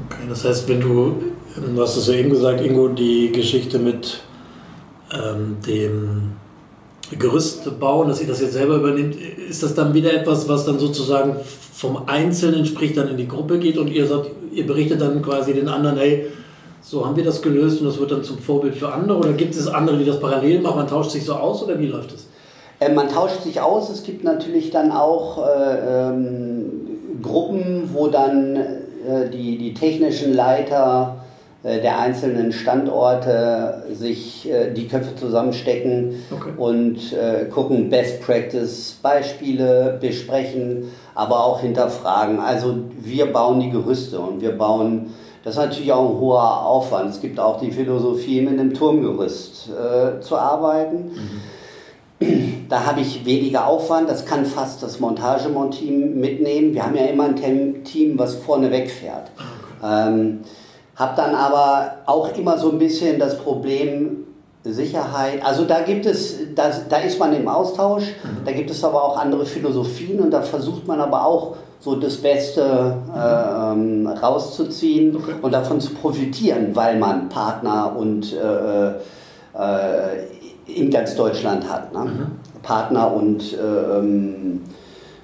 [0.06, 1.16] Okay, das heißt, wenn du,
[1.56, 4.22] du hast es ja eben gesagt, Ingo, die Geschichte mit
[5.14, 6.34] ähm, dem
[7.18, 10.78] Gerüst bauen, dass ihr das jetzt selber übernimmt, ist das dann wieder etwas, was dann
[10.78, 11.38] sozusagen
[11.74, 15.54] vom Einzelnen, sprich dann in die Gruppe geht und ihr sagt, ihr berichtet dann quasi
[15.54, 16.28] den anderen, hey,
[16.82, 19.18] so haben wir das gelöst und das wird dann zum Vorbild für andere?
[19.18, 21.88] Oder gibt es andere, die das parallel machen, man tauscht sich so aus oder wie
[21.88, 22.28] läuft das?
[22.80, 26.66] Äh, man tauscht sich aus, es gibt natürlich dann auch äh, ähm,
[27.22, 31.18] Gruppen, wo dann äh, die, die technischen Leiter
[31.64, 36.52] der einzelnen Standorte sich äh, die Köpfe zusammenstecken okay.
[36.56, 42.40] und äh, gucken, Best Practice Beispiele besprechen, aber auch hinterfragen.
[42.40, 47.10] Also wir bauen die Gerüste und wir bauen, das ist natürlich auch ein hoher Aufwand.
[47.10, 51.12] Es gibt auch die Philosophie, mit einem Turmgerüst äh, zu arbeiten.
[52.20, 52.66] Mhm.
[52.70, 56.74] Da habe ich weniger Aufwand, das kann fast das Montageteam mitnehmen.
[56.74, 59.32] Wir haben ja immer ein Team, was vorne wegfährt.
[59.82, 60.08] Ah.
[60.08, 60.42] Ähm,
[61.00, 64.26] habe dann aber auch immer so ein bisschen das Problem
[64.64, 65.44] Sicherheit.
[65.44, 68.46] Also da gibt es, da, da ist man im Austausch, mhm.
[68.46, 72.18] da gibt es aber auch andere Philosophien und da versucht man aber auch so das
[72.18, 75.36] Beste äh, ähm, rauszuziehen okay.
[75.42, 80.26] und davon zu profitieren, weil man Partner und äh, äh,
[80.68, 81.94] in ganz Deutschland hat.
[81.94, 82.00] Ne?
[82.00, 82.62] Mhm.
[82.62, 84.62] Partner und äh, ähm,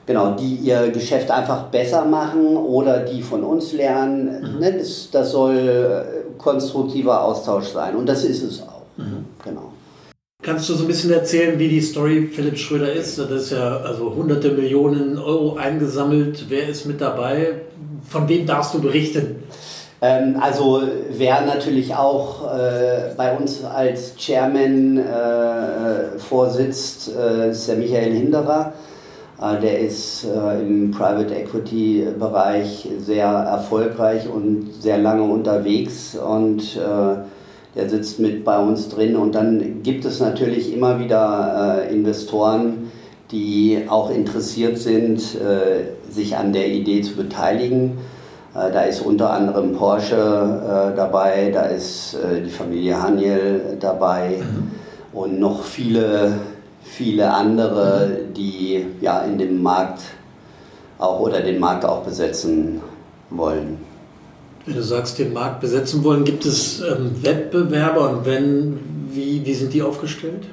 [0.06, 4.54] genau, die ihr Geschäft einfach besser machen oder die von uns lernen.
[4.56, 4.60] Mhm.
[4.60, 8.84] Ne, das, das soll äh, konstruktiver Austausch sein und das ist es auch.
[8.98, 9.26] Mhm.
[9.44, 9.72] Genau.
[10.42, 13.18] Kannst du so ein bisschen erzählen, wie die Story Philipp Schröder ist?
[13.18, 16.46] Das ist ja also hunderte Millionen Euro eingesammelt.
[16.50, 17.62] Wer ist mit dabei?
[18.08, 19.44] Von wem darfst du berichten?
[20.02, 27.78] Ähm, also wer natürlich auch äh, bei uns als Chairman äh, vorsitzt, äh, ist der
[27.78, 28.74] Michael Hinderer.
[29.42, 36.78] Äh, der ist äh, im Private Equity Bereich sehr erfolgreich und sehr lange unterwegs und
[36.78, 37.18] äh,
[37.76, 39.18] der sitzt mit bei uns drin.
[39.18, 42.90] Und dann gibt es natürlich immer wieder Investoren,
[43.32, 45.22] die auch interessiert sind,
[46.10, 47.98] sich an der Idee zu beteiligen.
[48.54, 54.72] Da ist unter anderem Porsche dabei, da ist die Familie Haniel dabei mhm.
[55.12, 56.40] und noch viele
[56.96, 60.02] viele andere, die ja in dem Markt
[60.98, 62.82] auch oder den Markt auch besetzen
[63.30, 63.80] wollen.
[64.66, 68.80] Wenn du sagst, den Markt besetzen wollen, gibt es ähm, Wettbewerber und wenn,
[69.12, 70.46] wie, wie sind die aufgestellt?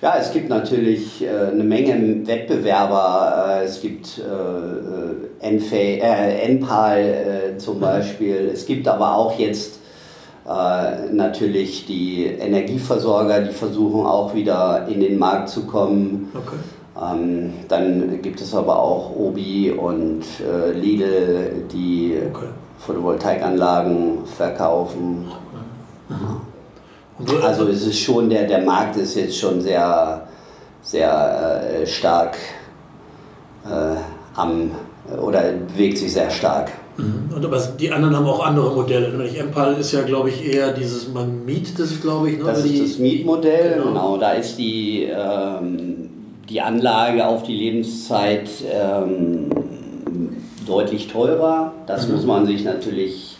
[0.00, 3.60] Ja, es gibt natürlich äh, eine Menge Wettbewerber.
[3.60, 7.80] Äh, es gibt äh, äh, Enpal äh, zum mhm.
[7.80, 8.50] Beispiel.
[8.54, 9.79] Es gibt aber auch jetzt
[10.48, 16.30] äh, natürlich die Energieversorger, die versuchen auch wieder in den Markt zu kommen.
[16.34, 16.56] Okay.
[17.00, 22.46] Ähm, dann gibt es aber auch Obi und äh, Lidl, die okay.
[22.78, 25.30] Photovoltaikanlagen verkaufen.
[27.20, 27.36] Okay.
[27.42, 30.26] Also es ist schon, der, der Markt ist jetzt schon sehr,
[30.82, 32.36] sehr äh, stark
[33.64, 33.96] äh,
[34.36, 34.70] am,
[35.20, 36.70] oder bewegt sich sehr stark.
[37.00, 37.34] Mhm.
[37.34, 39.08] Und aber die anderen haben auch andere Modelle.
[39.10, 42.38] Nämlich Empal ist ja, glaube ich, eher dieses, man mietet es, glaube ich.
[42.38, 42.44] Ne?
[42.44, 43.86] Das ist das Mietmodell, genau.
[43.86, 44.16] genau.
[44.16, 46.10] Da ist die, ähm,
[46.48, 49.50] die Anlage auf die Lebenszeit ähm,
[50.66, 51.72] deutlich teurer.
[51.86, 52.14] Das mhm.
[52.14, 53.36] muss man sich natürlich,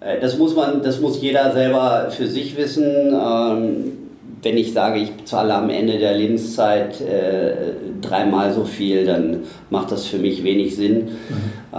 [0.00, 2.84] äh, das muss man, das muss jeder selber für sich wissen.
[2.84, 3.99] Ähm,
[4.42, 7.54] wenn ich sage, ich bezahle am Ende der Lebenszeit äh,
[8.00, 11.04] dreimal so viel, dann macht das für mich wenig Sinn.
[11.04, 11.10] Mhm.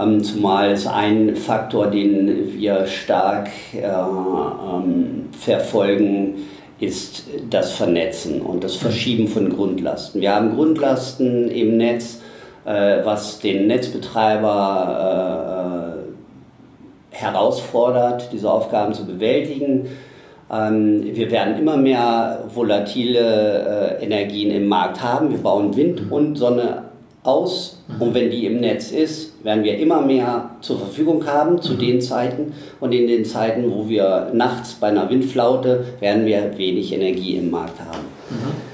[0.00, 6.34] Ähm, zumal es ein Faktor, den wir stark äh, ähm, verfolgen,
[6.78, 10.20] ist das Vernetzen und das Verschieben von Grundlasten.
[10.20, 12.20] Wir haben Grundlasten im Netz,
[12.64, 15.94] äh, was den Netzbetreiber
[17.12, 19.86] äh, herausfordert, diese Aufgaben zu bewältigen.
[20.52, 25.30] Ähm, wir werden immer mehr volatile äh, Energien im Markt haben.
[25.30, 26.12] Wir bauen Wind mhm.
[26.12, 26.84] und Sonne
[27.24, 31.74] aus Und wenn die im Netz ist, werden wir immer mehr zur Verfügung haben zu
[31.74, 31.78] mhm.
[31.78, 32.52] den Zeiten.
[32.80, 37.50] Und in den Zeiten, wo wir nachts bei einer Windflaute, werden wir wenig Energie im
[37.50, 38.06] Markt haben.
[38.30, 38.72] Mhm.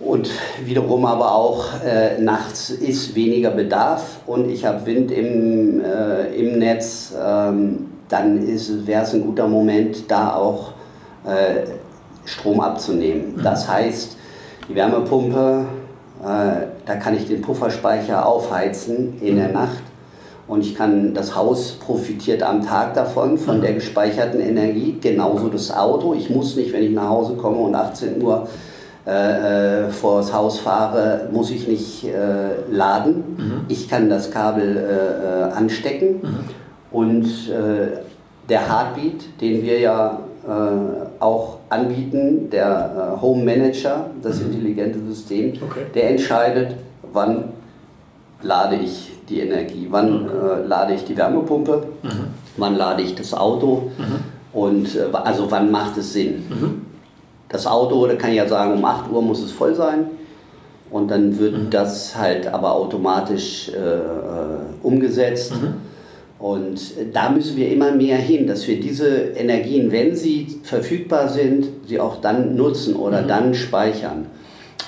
[0.00, 0.30] Und
[0.64, 6.60] wiederum aber auch äh, nachts ist weniger Bedarf und ich habe Wind im, äh, im
[6.60, 8.46] Netz, ähm, dann
[8.86, 10.72] wäre es ein guter Moment, da auch
[12.24, 13.36] Strom abzunehmen.
[13.36, 13.42] Mhm.
[13.42, 14.16] Das heißt,
[14.68, 15.66] die Wärmepumpe
[16.22, 19.82] äh, da kann ich den Pufferspeicher aufheizen in der Nacht
[20.48, 25.70] und ich kann, das Haus profitiert am Tag davon, von der gespeicherten Energie, genauso das
[25.70, 26.14] Auto.
[26.14, 28.48] Ich muss nicht, wenn ich nach Hause komme und 18 Uhr
[29.06, 33.36] äh, äh, vor das Haus fahre, muss ich nicht äh, laden.
[33.36, 33.60] Mhm.
[33.68, 36.38] Ich kann das Kabel äh, äh anstecken mhm.
[36.90, 37.28] und
[38.48, 40.20] der Heartbeat, den wir ja
[41.20, 44.52] auch anbieten, der äh, Home Manager, das mhm.
[44.52, 45.86] intelligente System, okay.
[45.94, 46.76] der entscheidet,
[47.12, 47.44] wann
[48.42, 50.28] lade ich die Energie, wann mhm.
[50.28, 52.08] äh, lade ich die Wärmepumpe, mhm.
[52.56, 54.58] wann lade ich das Auto mhm.
[54.58, 56.44] und äh, also wann macht es Sinn.
[56.48, 56.86] Mhm.
[57.48, 60.06] Das Auto, da kann ich ja sagen, um 8 Uhr muss es voll sein
[60.90, 61.70] und dann wird mhm.
[61.70, 64.00] das halt aber automatisch äh, äh
[64.82, 65.52] umgesetzt.
[66.38, 66.80] Und
[67.12, 71.98] da müssen wir immer mehr hin, dass wir diese Energien, wenn sie verfügbar sind, sie
[71.98, 73.28] auch dann nutzen oder mhm.
[73.28, 74.26] dann speichern.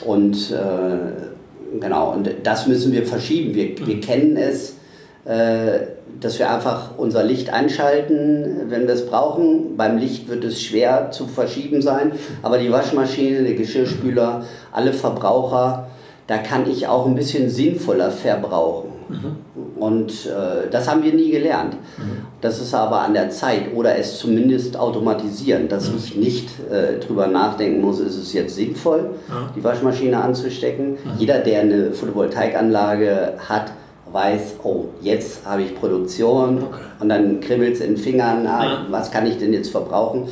[0.05, 3.55] Und äh, genau, und das müssen wir verschieben.
[3.55, 3.87] Wir, mhm.
[3.87, 4.77] wir kennen es,
[5.25, 5.81] äh,
[6.21, 9.77] dass wir einfach unser Licht einschalten, wenn wir es brauchen.
[9.77, 15.89] Beim Licht wird es schwer zu verschieben sein, aber die Waschmaschine, der Geschirrspüler, alle Verbraucher,
[16.27, 18.91] da kann ich auch ein bisschen sinnvoller verbrauchen.
[19.09, 19.37] Mhm.
[19.81, 21.75] Und äh, das haben wir nie gelernt.
[21.75, 22.27] Mhm.
[22.41, 25.97] Das ist aber an der Zeit oder es zumindest automatisieren, dass mhm.
[25.97, 29.51] ich nicht äh, drüber nachdenken muss, ist es jetzt sinnvoll, ja.
[29.57, 30.93] die Waschmaschine anzustecken.
[30.93, 30.97] Mhm.
[31.19, 33.73] Jeder, der eine Photovoltaikanlage hat,
[34.13, 36.81] weiß, oh, jetzt habe ich Produktion okay.
[36.99, 40.23] und dann kribbelt es in den Fingern, ah, was kann ich denn jetzt verbrauchen?
[40.23, 40.29] Mhm.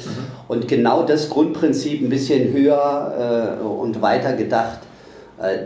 [0.48, 4.80] Und genau das Grundprinzip ein bisschen höher äh, und weiter gedacht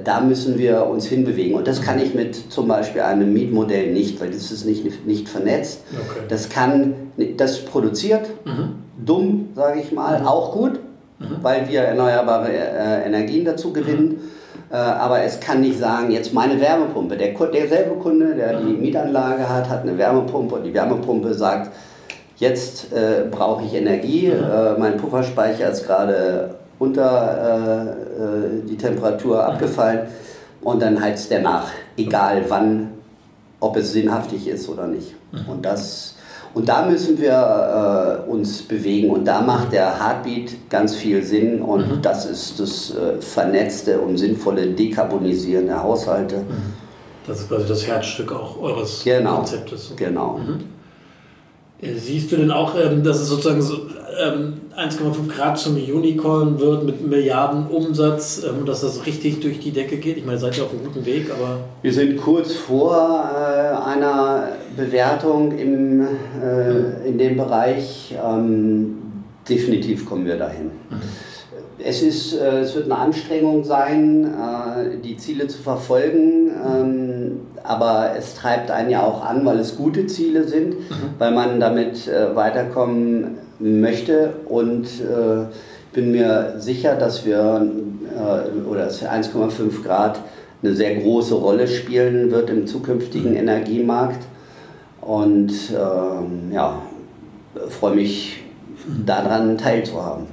[0.05, 1.57] da müssen wir uns hinbewegen.
[1.57, 5.29] Und das kann ich mit zum Beispiel einem Mietmodell nicht, weil das ist nicht, nicht
[5.29, 5.81] vernetzt.
[5.93, 6.21] Okay.
[6.29, 6.95] Das kann,
[7.37, 8.75] das produziert, mhm.
[9.03, 10.27] dumm, sage ich mal, mhm.
[10.27, 10.81] auch gut,
[11.19, 11.39] mhm.
[11.41, 14.09] weil wir erneuerbare äh, Energien dazu gewinnen.
[14.09, 14.19] Mhm.
[14.73, 17.17] Äh, aber es kann nicht sagen, jetzt meine Wärmepumpe.
[17.17, 18.81] Der, derselbe Kunde, der die mhm.
[18.81, 21.71] Mietanlage hat, hat eine Wärmepumpe und die Wärmepumpe sagt,
[22.37, 24.45] jetzt äh, brauche ich Energie, mhm.
[24.45, 30.01] äh, mein Pufferspeicher ist gerade unter äh, äh, die Temperatur abgefallen
[30.63, 32.91] und dann heizt der nach, egal wann,
[33.61, 35.15] ob es sinnhaftig ist oder nicht.
[35.31, 35.49] Mhm.
[35.49, 36.17] Und, das,
[36.55, 41.63] und da müssen wir äh, uns bewegen und da macht der Heartbeat ganz viel Sinn
[41.63, 42.03] und mhm.
[42.03, 46.39] das ist das äh, vernetzte und sinnvolle Dekarbonisieren der Haushalte.
[46.39, 46.73] Mhm.
[47.29, 49.93] Das ist quasi das Herzstück auch eures genau, Konzeptes.
[49.95, 50.39] Genau.
[50.39, 50.65] Mhm.
[51.81, 53.77] Äh, siehst du denn auch, ähm, dass es sozusagen so
[54.21, 59.71] ähm, 1,5 Grad zum Unicorn wird mit Milliarden Umsatz, ähm, dass das richtig durch die
[59.71, 60.17] Decke geht?
[60.17, 61.61] Ich meine, seid ihr auf einem guten Weg, aber.
[61.83, 68.15] Wir sind kurz vor äh, einer Bewertung im, äh, in dem Bereich.
[68.25, 68.97] Ähm,
[69.49, 70.71] definitiv kommen wir dahin.
[70.89, 71.01] Mhm.
[71.79, 78.13] Es, ist, äh, es wird eine Anstrengung sein, äh, die Ziele zu verfolgen, ähm, aber
[78.17, 80.95] es treibt einen ja auch an, weil es gute Ziele sind, mhm.
[81.19, 85.47] weil man damit äh, weiterkommen möchte und äh,
[85.93, 87.67] bin mir sicher, dass wir
[88.17, 90.21] äh, oder 1,5 Grad
[90.63, 93.37] eine sehr große Rolle spielen wird im zukünftigen mhm.
[93.37, 94.27] Energiemarkt
[95.01, 96.81] und ähm, ja,
[97.69, 98.41] freue mich
[99.05, 100.27] daran teilzuhaben.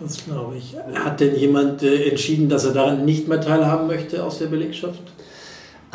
[0.00, 0.76] Das glaube ich.
[0.94, 5.02] Hat denn jemand äh, entschieden, dass er daran nicht mehr teilhaben möchte aus der Belegschaft?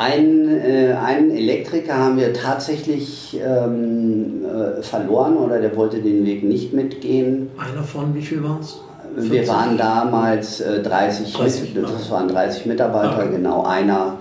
[0.00, 6.44] Ein, äh, einen Elektriker haben wir tatsächlich ähm, äh, verloren oder der wollte den Weg
[6.44, 7.50] nicht mitgehen.
[7.58, 8.80] Einer von wie viel waren es?
[9.16, 13.30] Wir waren damals äh, 30, 30 das waren 30 Mitarbeiter, okay.
[13.32, 13.64] genau.
[13.64, 14.18] Einer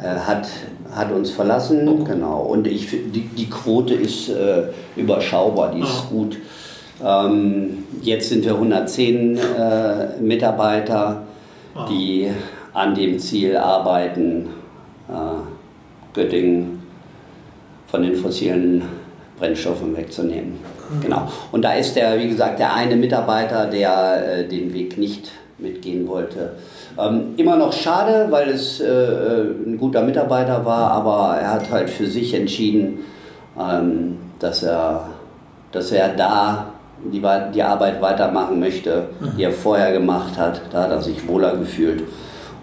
[0.00, 0.46] äh, hat,
[0.92, 2.12] hat uns verlassen, okay.
[2.12, 2.42] genau.
[2.42, 6.08] Und ich, die, die Quote ist äh, überschaubar, die ist ah.
[6.08, 6.36] gut.
[7.04, 11.24] Ähm, jetzt sind wir 110 äh, Mitarbeiter,
[11.74, 11.88] ah.
[11.90, 12.30] die
[12.72, 14.50] an dem Ziel arbeiten
[16.14, 16.82] Göttingen
[17.86, 18.82] von den fossilen
[19.38, 20.58] Brennstoffen wegzunehmen.
[20.90, 21.00] Mhm.
[21.00, 21.28] Genau.
[21.52, 26.06] Und da ist der, wie gesagt, der eine Mitarbeiter, der äh, den Weg nicht mitgehen
[26.06, 26.52] wollte.
[26.98, 31.90] Ähm, immer noch schade, weil es äh, ein guter Mitarbeiter war, aber er hat halt
[31.90, 33.00] für sich entschieden,
[33.58, 35.08] ähm, dass, er,
[35.72, 36.66] dass er da
[37.12, 37.22] die,
[37.54, 40.60] die Arbeit weitermachen möchte, die er vorher gemacht hat.
[40.72, 42.02] Da hat er sich wohler gefühlt.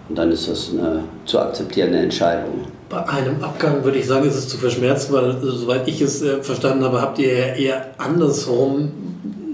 [0.08, 2.66] Und dann ist das eine zu akzeptierende Entscheidung.
[2.90, 6.22] Bei einem Abgang würde ich sagen, ist es zu verschmerzen, weil also, soweit ich es
[6.22, 8.92] äh, verstanden habe, habt ihr eher andersrum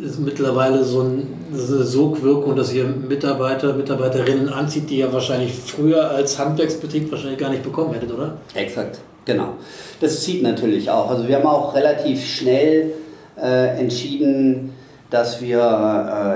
[0.02, 6.10] ist mittlerweile so ein, eine Sogwirkung, dass ihr Mitarbeiter, Mitarbeiterinnen anzieht, die ihr wahrscheinlich früher
[6.10, 8.38] als Handwerksbetrieb wahrscheinlich gar nicht bekommen hättet, oder?
[8.54, 9.54] Exakt, genau.
[10.00, 11.10] Das zieht natürlich auch.
[11.10, 12.94] Also wir haben auch relativ schnell
[13.40, 14.72] äh, entschieden,
[15.10, 15.58] dass wir,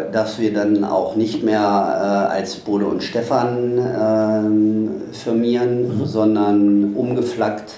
[0.09, 6.07] äh, dass wir dann auch nicht mehr äh, als Bode und Stefan äh, firmieren, mhm.
[6.07, 7.75] sondern umgeflaggt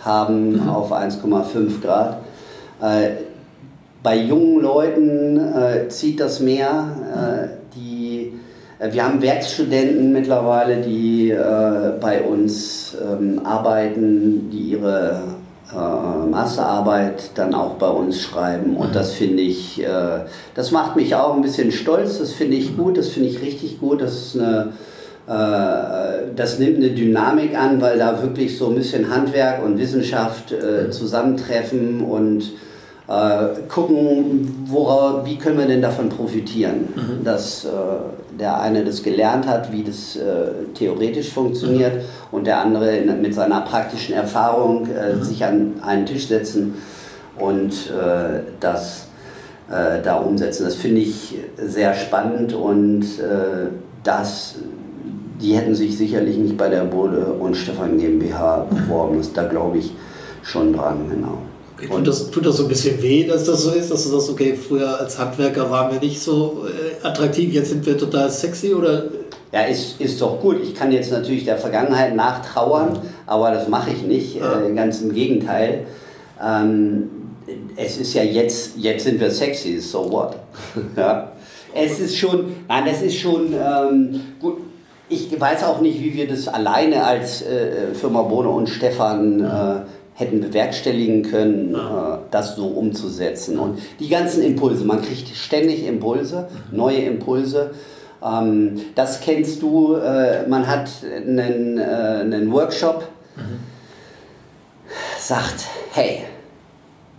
[0.00, 0.68] haben mhm.
[0.68, 2.18] auf 1,5 Grad.
[2.80, 3.24] Äh,
[4.02, 6.86] bei jungen Leuten äh, zieht das mehr.
[7.12, 8.32] Äh, die,
[8.78, 11.34] wir haben Werkstudenten mittlerweile, die
[12.00, 15.35] bei uns ähm, arbeiten, die ihre
[15.76, 18.76] äh, Masterarbeit dann auch bei uns schreiben.
[18.76, 20.20] Und das finde ich, äh,
[20.54, 23.78] das macht mich auch ein bisschen stolz, das finde ich gut, das finde ich richtig
[23.78, 24.00] gut.
[24.00, 24.72] Das ist eine,
[25.28, 30.52] äh, das nimmt eine Dynamik an, weil da wirklich so ein bisschen Handwerk und Wissenschaft
[30.52, 32.52] äh, zusammentreffen und
[33.08, 37.24] äh, gucken, worauf, wie können wir denn davon profitieren, mhm.
[37.24, 37.68] dass äh,
[38.38, 42.00] der eine das gelernt hat, wie das äh, theoretisch funktioniert mhm.
[42.32, 45.22] und der andere in, mit seiner praktischen Erfahrung äh, mhm.
[45.22, 46.74] sich an einen Tisch setzen
[47.38, 49.06] und äh, das
[49.70, 50.64] äh, da umsetzen.
[50.64, 53.04] Das finde ich sehr spannend und
[54.02, 54.54] das,
[55.40, 59.18] die hätten sich sicherlich nicht bei der Bode und Stefan GmbH beworben.
[59.18, 59.92] Das, da glaube ich
[60.42, 61.38] schon dran, genau.
[61.76, 64.30] Tut, das, tut das so ein bisschen weh, dass das so ist, dass du sagst,
[64.30, 68.72] okay, früher als Handwerker waren wir nicht so äh, attraktiv, jetzt sind wir total sexy
[68.72, 69.04] oder?
[69.52, 70.56] Ja, ist, ist doch gut.
[70.62, 74.36] Ich kann jetzt natürlich der Vergangenheit nachtrauern, aber das mache ich nicht.
[74.36, 74.62] Ja.
[74.62, 75.86] Äh, ganz im Gegenteil.
[76.42, 77.10] Ähm,
[77.76, 80.36] es ist ja jetzt, jetzt sind wir sexy, so what?
[80.96, 81.32] ja.
[81.74, 84.58] Es ist schon, nein, es ist schon ähm, gut.
[85.08, 89.80] Ich weiß auch nicht, wie wir das alleine als äh, Firma Bohne und Stefan äh,
[90.16, 92.16] hätten bewerkstelligen können, ja.
[92.16, 93.58] äh, das so umzusetzen.
[93.58, 97.72] Und die ganzen Impulse, man kriegt ständig Impulse, neue Impulse.
[98.24, 103.04] Ähm, das kennst du, äh, man hat einen, äh, einen Workshop,
[103.36, 103.60] mhm.
[105.20, 106.22] sagt, hey,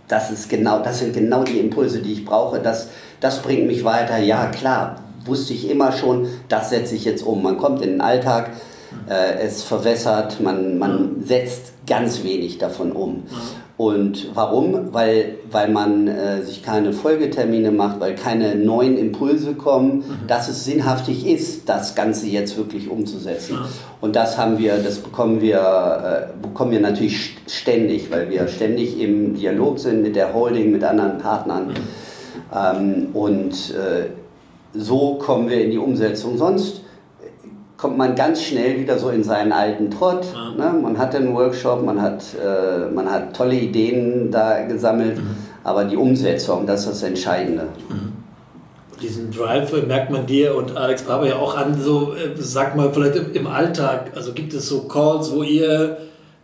[0.08, 2.88] das, ist genau, das sind genau die Impulse, die ich brauche, das,
[3.20, 4.18] das bringt mich weiter.
[4.18, 7.44] Ja, klar, wusste ich immer schon, das setze ich jetzt um.
[7.44, 8.50] Man kommt in den Alltag,
[9.08, 13.24] äh, es verwässert, man, man setzt ganz wenig davon um.
[13.78, 14.92] Und warum?
[14.92, 20.26] Weil, weil man äh, sich keine Folgetermine macht, weil keine neuen Impulse kommen, mhm.
[20.26, 23.58] dass es sinnhaftig ist, das Ganze jetzt wirklich umzusetzen.
[24.00, 29.00] Und das haben wir, das bekommen wir, äh, bekommen wir natürlich ständig, weil wir ständig
[29.00, 31.68] im Dialog sind mit der Holding, mit anderen Partnern.
[31.68, 31.74] Mhm.
[32.52, 34.06] Ähm, und äh,
[34.74, 36.36] so kommen wir in die Umsetzung.
[36.36, 36.80] Sonst
[37.78, 40.26] kommt man ganz schnell wieder so in seinen alten Trott.
[40.34, 40.72] Ja.
[40.72, 40.78] Ne?
[40.80, 45.36] Man hat einen Workshop, man hat, äh, man hat tolle Ideen da gesammelt, mhm.
[45.64, 47.68] aber die Umsetzung, das ist das Entscheidende.
[47.88, 48.12] Mhm.
[49.00, 52.92] Diesen Drive merkt man dir und Alex Barber ja auch an, so äh, sag mal
[52.92, 55.98] vielleicht im Alltag, also gibt es so Calls, wo ihr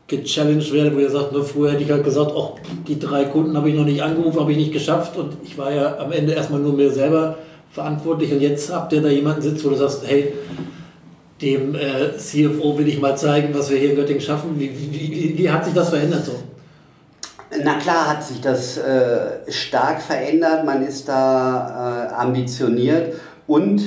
[0.06, 3.24] gechallenged werdet, wo ihr sagt, nur ne, früher hätte ich halt gesagt, auch die drei
[3.24, 6.12] Kunden habe ich noch nicht angerufen, habe ich nicht geschafft und ich war ja am
[6.12, 7.38] Ende erstmal nur mir selber
[7.72, 10.32] verantwortlich und jetzt habt ihr da jemanden sitzt, wo du sagst, hey,
[11.44, 14.58] dem äh, CFO will ich mal zeigen, was wir hier in Göttingen schaffen.
[14.58, 16.34] Wie, wie, wie, wie hat sich das verändert so?
[17.62, 20.64] Na klar hat sich das äh, stark verändert.
[20.64, 23.14] Man ist da äh, ambitioniert
[23.46, 23.82] und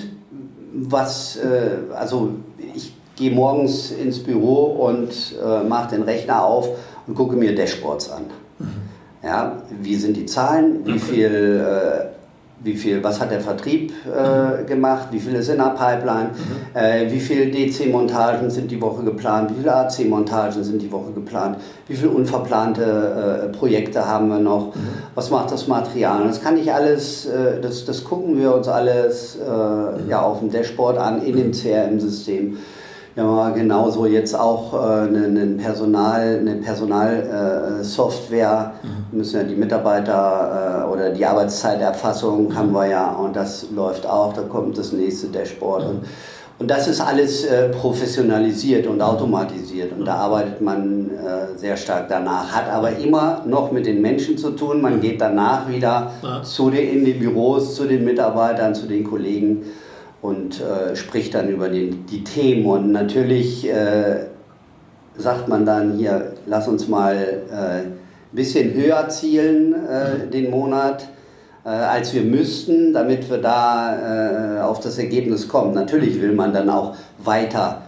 [0.74, 2.32] was, äh, also
[2.76, 6.70] ich gehe morgens ins Büro und äh, mache den Rechner auf
[7.08, 8.26] und gucke mir Dashboards an.
[8.60, 8.68] Mhm.
[9.24, 10.86] Ja, wie sind die Zahlen?
[10.86, 12.17] Wie viel äh,
[12.60, 16.76] wie viel, was hat der Vertrieb äh, gemacht, wie viel ist in der Pipeline, mhm.
[16.76, 21.58] äh, wie viele DC-Montagen sind die Woche geplant, wie viele AC-Montagen sind die Woche geplant,
[21.88, 24.80] wie viele unverplante äh, Projekte haben wir noch, mhm.
[25.14, 26.22] was macht das Material.
[26.22, 30.10] Und das kann ich alles, äh, das, das gucken wir uns alles äh, mhm.
[30.10, 32.58] ja, auf dem Dashboard an, in dem CRM-System.
[33.18, 38.97] Wir haben genauso jetzt auch äh, eine, Personal, eine Personalsoftware, äh, mhm.
[39.12, 44.34] Müssen ja die Mitarbeiter äh, oder die Arbeitszeiterfassung haben wir ja und das läuft auch,
[44.34, 45.86] da kommt das nächste Dashboard.
[45.86, 46.06] Und,
[46.60, 52.08] und das ist alles äh, professionalisiert und automatisiert und da arbeitet man äh, sehr stark
[52.10, 54.82] danach, hat aber immer noch mit den Menschen zu tun.
[54.82, 56.42] Man geht danach wieder ja.
[56.44, 59.66] zu den, in die Büros, zu den Mitarbeitern, zu den Kollegen
[60.22, 62.66] und äh, spricht dann über den, die Themen.
[62.66, 64.26] Und natürlich äh,
[65.16, 68.07] sagt man dann hier, lass uns mal äh,
[68.38, 71.10] bisschen höher zielen äh, den Monat,
[71.66, 75.74] äh, als wir müssten, damit wir da äh, auf das Ergebnis kommen.
[75.74, 77.82] Natürlich will man dann auch weiter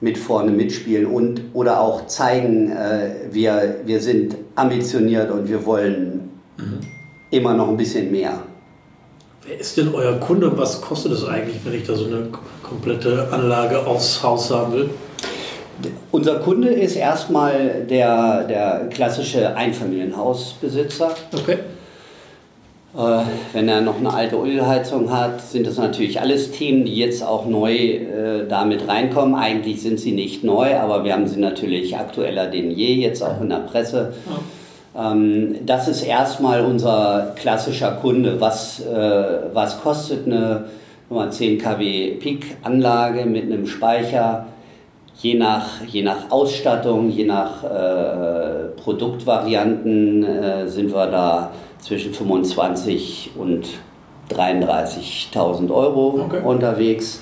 [0.00, 6.30] mit vorne mitspielen und oder auch zeigen, äh, wir, wir sind ambitioniert und wir wollen
[6.56, 6.80] mhm.
[7.30, 8.42] immer noch ein bisschen mehr.
[9.44, 12.28] Wer ist denn euer Kunde und was kostet es eigentlich, wenn ich da so eine
[12.62, 14.90] komplette Anlage aufs Haus haben will?
[16.10, 21.14] Unser Kunde ist erstmal der, der klassische Einfamilienhausbesitzer.
[21.32, 21.58] Okay.
[22.96, 23.22] Äh,
[23.52, 27.46] wenn er noch eine alte Ölheizung hat, sind das natürlich alles Themen, die jetzt auch
[27.46, 29.34] neu äh, damit reinkommen.
[29.34, 33.40] Eigentlich sind sie nicht neu, aber wir haben sie natürlich aktueller denn je, jetzt auch
[33.40, 34.14] in der Presse.
[34.94, 35.12] Ja.
[35.12, 38.40] Ähm, das ist erstmal unser klassischer Kunde.
[38.40, 40.64] Was, äh, was kostet eine
[41.30, 44.46] 10 kW Peak-Anlage mit einem Speicher?
[45.20, 51.50] Je nach, je nach Ausstattung, je nach äh, Produktvarianten äh, sind wir da
[51.80, 53.66] zwischen 25 und
[54.30, 56.40] 33.000 Euro okay.
[56.44, 57.20] unterwegs.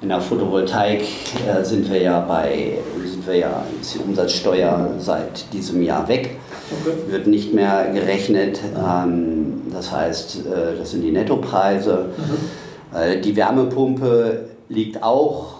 [0.00, 5.52] In der Photovoltaik äh, sind wir ja bei, sind wir ja, ist die Umsatzsteuer seit
[5.52, 6.36] diesem Jahr weg.
[6.82, 6.96] Okay.
[7.08, 8.60] Wird nicht mehr gerechnet.
[8.76, 12.06] Ähm, das heißt, äh, das sind die Nettopreise.
[12.16, 12.98] Mhm.
[12.98, 15.57] Äh, die Wärmepumpe liegt auch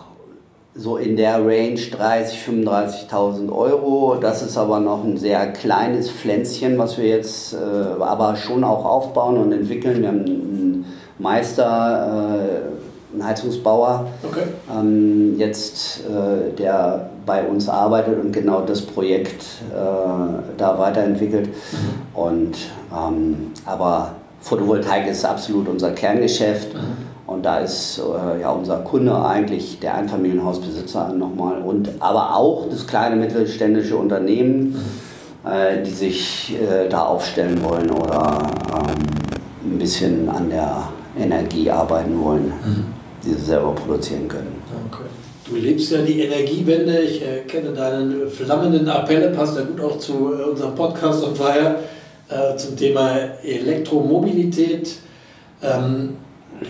[0.79, 4.16] so in der Range 30.000, 35.000 Euro.
[4.20, 8.85] Das ist aber noch ein sehr kleines Pflänzchen, was wir jetzt äh, aber schon auch
[8.85, 10.01] aufbauen und entwickeln.
[10.01, 10.85] Wir haben einen
[11.18, 12.31] Meister,
[13.11, 14.45] äh, einen Heizungsbauer, okay.
[14.72, 21.49] ähm, jetzt, äh, der bei uns arbeitet und genau das Projekt äh, da weiterentwickelt.
[21.49, 22.20] Mhm.
[22.20, 22.57] Und,
[22.93, 26.72] ähm, aber Photovoltaik ist absolut unser Kerngeschäft.
[26.72, 27.07] Mhm.
[27.29, 32.87] Und da ist äh, ja unser Kunde eigentlich der Einfamilienhausbesitzer nochmal und aber auch das
[32.87, 34.74] kleine mittelständische Unternehmen,
[35.45, 40.89] äh, die sich äh, da aufstellen wollen oder ähm, ein bisschen an der
[41.20, 42.85] Energie arbeiten wollen, mhm.
[43.22, 44.62] die sie selber produzieren können.
[44.91, 45.05] Okay.
[45.51, 46.99] Du lebst ja die Energiewende.
[47.01, 51.37] Ich äh, kenne deinen flammenden Appelle, passt ja gut auch zu äh, unserem Podcast on
[51.37, 51.74] Fire
[52.31, 53.11] äh, zum Thema
[53.43, 54.97] Elektromobilität.
[55.62, 56.16] Ähm,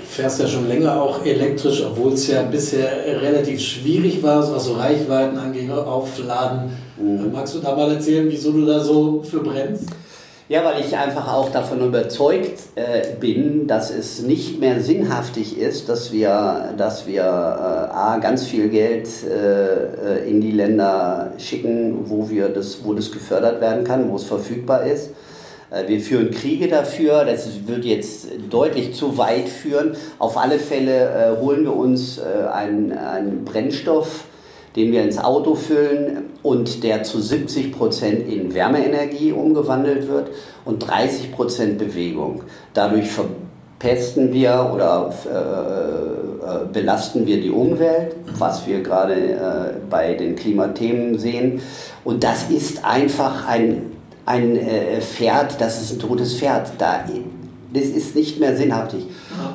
[0.09, 4.75] fährst ja schon länger auch elektrisch, obwohl es ja bisher relativ schwierig war, was so
[4.75, 6.71] Reichweiten angeht, aufladen.
[6.97, 7.33] Mhm.
[7.33, 9.85] Magst du da mal erzählen, wieso du da so für brennst?
[10.51, 15.91] Ja, weil ich einfach auch davon überzeugt äh, bin, dass es nicht mehr sinnhaftig ist,
[15.91, 22.31] dass wir, dass wir äh, A, ganz viel Geld äh, in die Länder schicken, wo,
[22.31, 25.28] wir das, wo das gefördert werden kann, wo es verfügbar ist äh,
[25.87, 29.97] wir führen Kriege dafür, das wird jetzt deutlich zu weit führen.
[30.19, 34.25] Auf alle Fälle äh, holen wir uns äh, einen, einen Brennstoff,
[34.77, 40.31] den wir ins Auto füllen und der zu 70 Prozent in Wärmeenergie umgewandelt wird
[40.65, 42.45] und 30 Prozent Bewegung.
[42.73, 49.39] Dadurch verpesten wir oder äh, belasten wir die Umwelt, was wir gerade äh,
[49.91, 51.61] bei den Klimathemen sehen.
[52.05, 53.98] Und das ist einfach ein
[54.29, 56.73] ein äh, Pferd, das ist ein totes Pferd.
[56.77, 57.05] Da,
[57.73, 59.07] das ist nicht mehr sinnhaftig.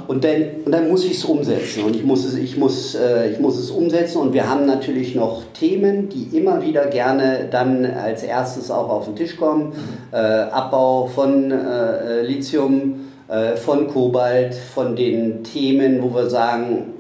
[0.08, 3.32] Und dann, und dann muss ich es umsetzen und ich muss es, ich, muss, äh,
[3.32, 7.86] ich muss es umsetzen und wir haben natürlich noch Themen, die immer wieder gerne dann
[7.86, 9.68] als erstes auch auf den Tisch kommen.
[9.68, 9.74] Mhm.
[10.12, 16.94] Äh, Abbau von äh, Lithium, äh, von Kobalt, von den Themen, wo wir sagen,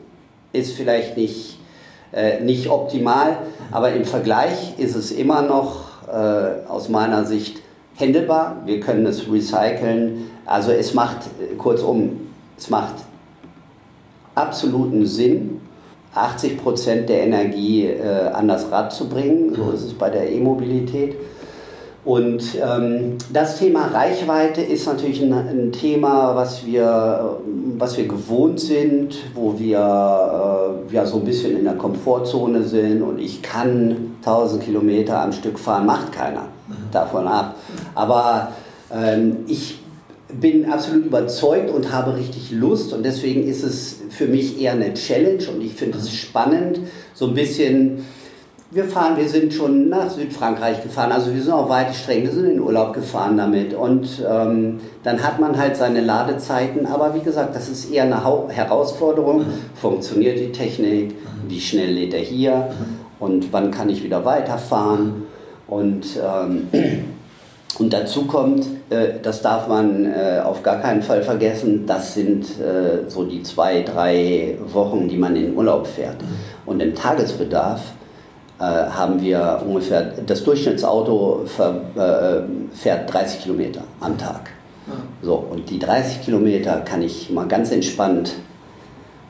[0.51, 1.57] ist vielleicht nicht,
[2.13, 3.37] äh, nicht optimal,
[3.71, 7.62] aber im Vergleich ist es immer noch äh, aus meiner Sicht
[7.95, 10.29] händelbar, wir können es recyceln.
[10.45, 11.17] Also es macht,
[11.57, 12.95] kurzum, es macht
[14.35, 15.61] absoluten Sinn,
[16.13, 19.55] 80 Prozent der Energie äh, an das Rad zu bringen.
[19.55, 21.15] So ist es bei der E-Mobilität.
[22.05, 27.37] Und ähm, das Thema Reichweite ist natürlich ein, ein, Thema, was wir,
[27.77, 33.01] was wir gewohnt sind, wo wir äh, ja so ein bisschen in der Komfortzone sind.
[33.01, 36.47] Und ich kann 1000 Kilometer am Stück fahren, macht keiner
[36.91, 37.55] davon ab.
[37.95, 38.51] Aber
[38.93, 39.79] ähm, ich
[40.39, 42.91] bin absolut überzeugt und habe richtig Lust.
[42.91, 45.43] Und deswegen ist es für mich eher eine Challenge.
[45.53, 46.81] Und ich finde es spannend,
[47.13, 48.05] so ein bisschen
[48.73, 52.31] wir fahren, wir sind schon nach Südfrankreich gefahren, also wir sind auch weite Strecken, wir
[52.31, 57.13] sind in den Urlaub gefahren damit und ähm, dann hat man halt seine Ladezeiten, aber
[57.13, 59.39] wie gesagt, das ist eher eine ha Herausforderung.
[59.39, 59.53] Mhm.
[59.75, 61.11] Funktioniert die Technik?
[61.11, 61.49] Mhm.
[61.49, 62.55] Wie schnell lädt er hier?
[62.55, 62.99] Mhm.
[63.19, 65.27] Und wann kann ich wieder weiterfahren?
[65.67, 66.67] Und, ähm,
[67.79, 72.45] und dazu kommt, äh, das darf man äh, auf gar keinen Fall vergessen, das sind
[72.59, 76.17] äh, so die zwei, drei Wochen, die man in den Urlaub fährt.
[76.65, 77.81] Und im Tagesbedarf
[78.59, 82.41] haben wir ungefähr, das Durchschnittsauto äh,
[82.73, 84.51] fährt 30 Kilometer am Tag.
[85.21, 88.33] So, und die 30 Kilometer kann ich mal ganz entspannt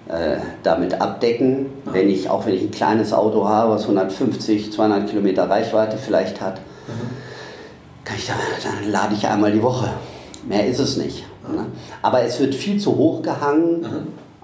[0.07, 1.67] äh, damit abdecken.
[1.85, 6.41] Wenn ich, auch wenn ich ein kleines Auto habe, was 150, 200 Kilometer Reichweite vielleicht
[6.41, 6.59] hat,
[8.03, 9.89] kann ich da, dann lade ich einmal die Woche.
[10.47, 11.23] Mehr ist es nicht.
[11.49, 11.65] Ne?
[12.01, 13.85] Aber es wird viel zu hoch gehangen.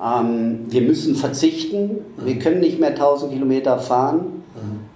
[0.02, 1.98] Ähm, wir müssen verzichten.
[2.18, 4.39] Wir können nicht mehr 1000 Kilometer fahren.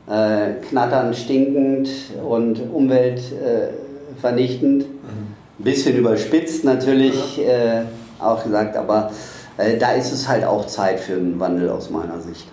[0.06, 1.88] Äh, knattern, stinkend
[2.28, 4.84] und umweltvernichtend.
[4.84, 7.84] Ein bisschen überspitzt natürlich äh,
[8.20, 9.12] auch gesagt, aber
[9.58, 12.50] äh, da ist es halt auch Zeit für einen Wandel aus meiner Sicht.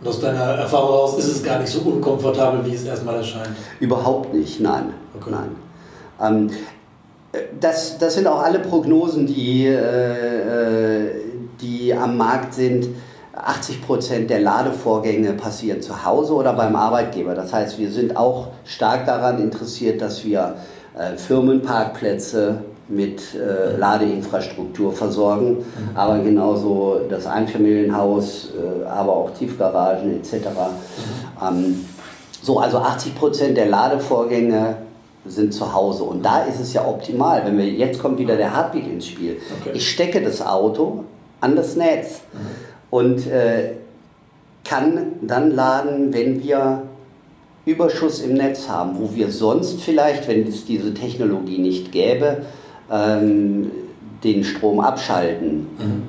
[0.00, 3.50] Und aus deiner Erfahrung heraus ist es gar nicht so unkomfortabel, wie es erstmal erscheint?
[3.80, 4.94] Überhaupt nicht, nein.
[5.14, 5.30] Okay.
[5.30, 5.50] nein.
[6.22, 6.48] Ähm,
[7.60, 11.10] das, das sind auch alle Prognosen, die, äh,
[11.60, 12.88] die am Markt sind.
[13.44, 17.34] 80 Prozent der Ladevorgänge passieren zu Hause oder beim Arbeitgeber.
[17.34, 20.56] Das heißt, wir sind auch stark daran interessiert, dass wir
[20.96, 25.64] äh, Firmenparkplätze mit äh, Ladeinfrastruktur versorgen, mhm.
[25.94, 30.34] aber genauso das Einfamilienhaus, äh, aber auch Tiefgaragen etc.
[30.34, 31.46] Mhm.
[31.46, 31.84] Ähm,
[32.42, 34.76] so, also 80 Prozent der Ladevorgänge
[35.26, 38.54] sind zu Hause und da ist es ja optimal, wenn wir jetzt kommt wieder der
[38.54, 39.38] Heartbeat ins Spiel.
[39.60, 39.70] Okay.
[39.74, 41.04] Ich stecke das Auto
[41.40, 42.73] an das Netz mhm.
[42.94, 43.72] Und äh,
[44.64, 46.84] kann dann laden, wenn wir
[47.66, 52.42] Überschuss im Netz haben, wo wir sonst vielleicht, wenn es diese Technologie nicht gäbe,
[52.88, 53.72] ähm,
[54.22, 56.02] den Strom abschalten, mhm.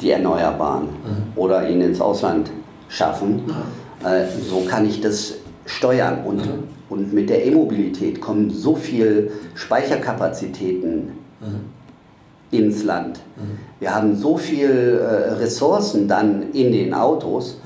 [0.00, 1.32] die Erneuerbaren, mhm.
[1.34, 2.52] oder ihn ins Ausland
[2.88, 3.42] schaffen.
[3.44, 4.06] Mhm.
[4.06, 5.34] Äh, so kann ich das
[5.66, 6.24] steuern.
[6.24, 6.62] Und, mhm.
[6.90, 11.10] und mit der E-Mobilität kommen so viele Speicherkapazitäten
[11.40, 11.81] mhm.
[12.52, 13.18] Ins Land.
[13.80, 17.56] Wir haben so viele äh, Ressourcen dann in den Autos.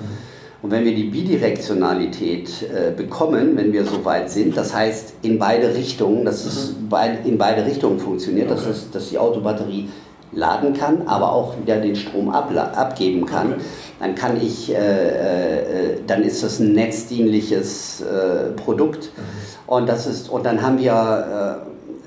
[0.62, 5.38] Und wenn wir die Bidirektionalität äh, bekommen, wenn wir so weit sind, das heißt in
[5.38, 7.28] beide Richtungen, dass es mhm.
[7.28, 8.60] in beide Richtungen funktioniert, okay.
[8.66, 9.90] dass, es, dass die Autobatterie
[10.32, 13.60] laden kann, aber auch wieder den Strom abgeben kann, okay.
[14.00, 19.10] dann kann ich, äh, äh, dann ist das ein netzdienliches äh, Produkt.
[19.16, 19.72] Mhm.
[19.72, 21.66] Und, das ist, und dann haben wir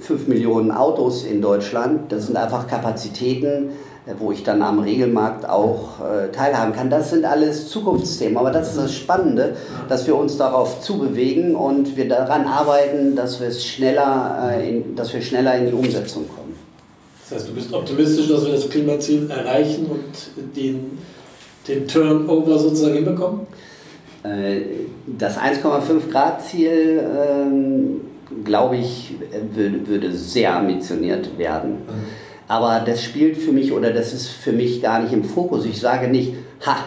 [0.09, 2.11] 5 Millionen Autos in Deutschland.
[2.11, 3.69] Das sind einfach Kapazitäten,
[4.07, 6.89] äh, wo ich dann am Regelmarkt auch äh, teilhaben kann.
[6.89, 9.55] Das sind alles Zukunftsthemen, aber das ist das Spannende,
[9.87, 14.95] dass wir uns darauf zubewegen und wir daran arbeiten, dass wir, es schneller, äh, in,
[14.95, 16.55] dass wir schneller in die Umsetzung kommen.
[17.29, 20.97] Das heißt, du bist optimistisch, dass wir das Klimaziel erreichen und den,
[21.67, 23.41] den Turnover sozusagen hinbekommen?
[24.23, 24.61] Äh,
[25.05, 28.01] das 1,5 Grad Ziel, ähm,
[28.43, 29.15] glaube ich,
[29.53, 31.79] würde, würde sehr ambitioniert werden.
[32.47, 35.65] Aber das spielt für mich oder das ist für mich gar nicht im Fokus.
[35.65, 36.33] Ich sage nicht,
[36.65, 36.77] ha,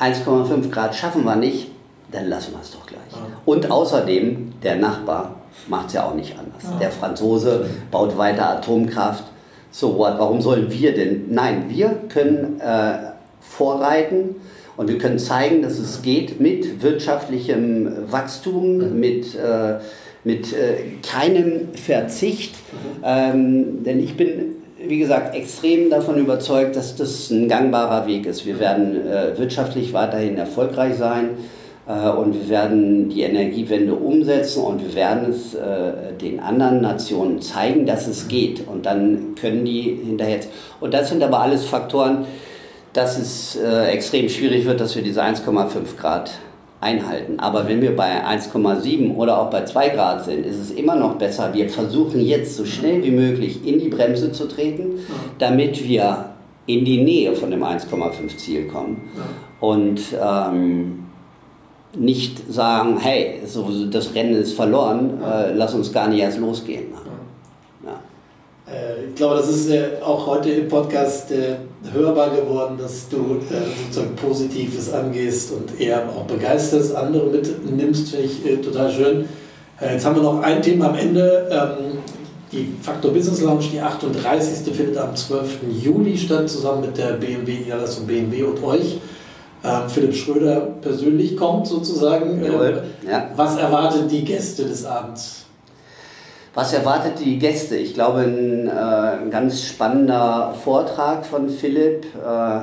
[0.00, 1.70] 1,5 Grad schaffen wir nicht,
[2.10, 3.00] dann lassen wir es doch gleich.
[3.44, 5.36] Und außerdem, der Nachbar
[5.68, 6.78] macht es ja auch nicht anders.
[6.80, 9.24] Der Franzose baut weiter Atomkraft.
[9.70, 10.18] So what?
[10.18, 11.26] Warum sollen wir denn?
[11.28, 14.36] Nein, wir können äh, vorreiten
[14.76, 19.74] und wir können zeigen, dass es geht mit wirtschaftlichem Wachstum, mit, äh,
[20.24, 22.54] mit äh, keinem Verzicht.
[22.54, 23.04] Mhm.
[23.04, 24.56] Ähm, denn ich bin
[24.86, 28.46] wie gesagt, extrem davon überzeugt, dass das ein gangbarer Weg ist.
[28.46, 31.30] Wir werden äh, wirtschaftlich weiterhin erfolgreich sein
[31.86, 37.42] äh, und wir werden die Energiewende umsetzen und wir werden es äh, den anderen Nationen
[37.42, 38.66] zeigen, dass es geht.
[38.66, 40.40] Und dann können die hinterher.
[40.80, 42.24] Und das sind aber alles Faktoren,
[42.92, 46.32] dass es äh, extrem schwierig wird, dass wir diese 1,5 Grad
[46.80, 47.38] einhalten.
[47.38, 51.16] Aber wenn wir bei 1,7 oder auch bei 2 Grad sind, ist es immer noch
[51.16, 51.52] besser.
[51.52, 55.00] Wir versuchen jetzt so schnell wie möglich in die Bremse zu treten,
[55.38, 56.30] damit wir
[56.66, 59.10] in die Nähe von dem 1,5 Ziel kommen.
[59.60, 61.06] Und ähm,
[61.98, 66.84] nicht sagen, hey, so, das Rennen ist verloren, äh, lass uns gar nicht erst losgehen.
[68.70, 69.70] Äh, ich glaube, das ist
[70.02, 71.56] auch heute im Podcast äh,
[71.92, 78.26] hörbar geworden, dass du äh, sozusagen Positives angehst und eher auch begeisterst, andere mitnimmst, finde
[78.26, 79.28] ich total schön.
[79.80, 81.48] Jetzt haben wir noch ein Thema am Ende.
[81.50, 81.98] Ähm,
[82.52, 84.74] die Faktor Business Lounge, die 38.
[84.74, 85.60] findet am 12.
[85.82, 88.98] Juli statt, zusammen mit der BMW Niederlassung BMW und euch.
[89.64, 92.42] Ähm, Philipp Schröder persönlich kommt sozusagen.
[93.08, 93.30] Ja.
[93.36, 95.46] Was erwartet die Gäste des Abends?
[96.52, 97.76] Was erwartet die Gäste?
[97.76, 102.06] Ich glaube, ein, äh, ein ganz spannender Vortrag von Philipp.
[102.16, 102.62] Äh,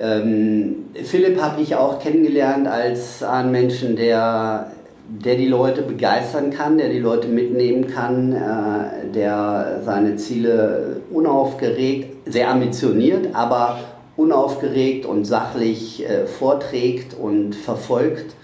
[0.00, 4.72] ähm, Philipp habe ich auch kennengelernt als einen Menschen, der,
[5.06, 12.32] der die Leute begeistern kann, der die Leute mitnehmen kann, äh, der seine Ziele unaufgeregt,
[12.32, 13.80] sehr ambitioniert, aber
[14.16, 18.34] unaufgeregt und sachlich äh, vorträgt und verfolgt.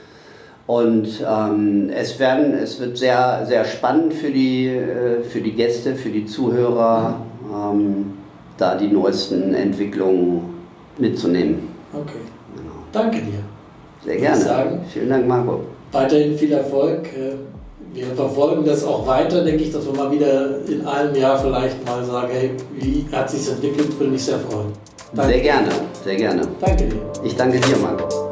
[0.70, 5.96] Und ähm, es, werden, es wird sehr, sehr spannend für die, äh, für die Gäste,
[5.96, 7.16] für die Zuhörer,
[7.52, 8.12] ähm,
[8.56, 10.42] da die neuesten Entwicklungen
[10.96, 11.70] mitzunehmen.
[11.92, 12.22] Okay.
[12.54, 12.70] Genau.
[12.92, 13.40] Danke dir.
[14.04, 14.40] Sehr gerne.
[14.40, 14.80] Sagen.
[14.92, 15.62] Vielen Dank, Marco.
[15.90, 17.04] Weiterhin viel Erfolg.
[17.16, 17.32] Äh,
[17.92, 21.84] wir verfolgen das auch weiter, denke ich, dass wir mal wieder in einem Jahr vielleicht
[21.84, 24.68] mal sagen, hey, wie hat sich entwickelt, würde mich sehr freuen.
[25.16, 25.32] Danke.
[25.32, 25.68] Sehr gerne,
[26.04, 26.42] sehr gerne.
[26.60, 27.00] Danke dir.
[27.24, 28.29] Ich danke dir, Marco.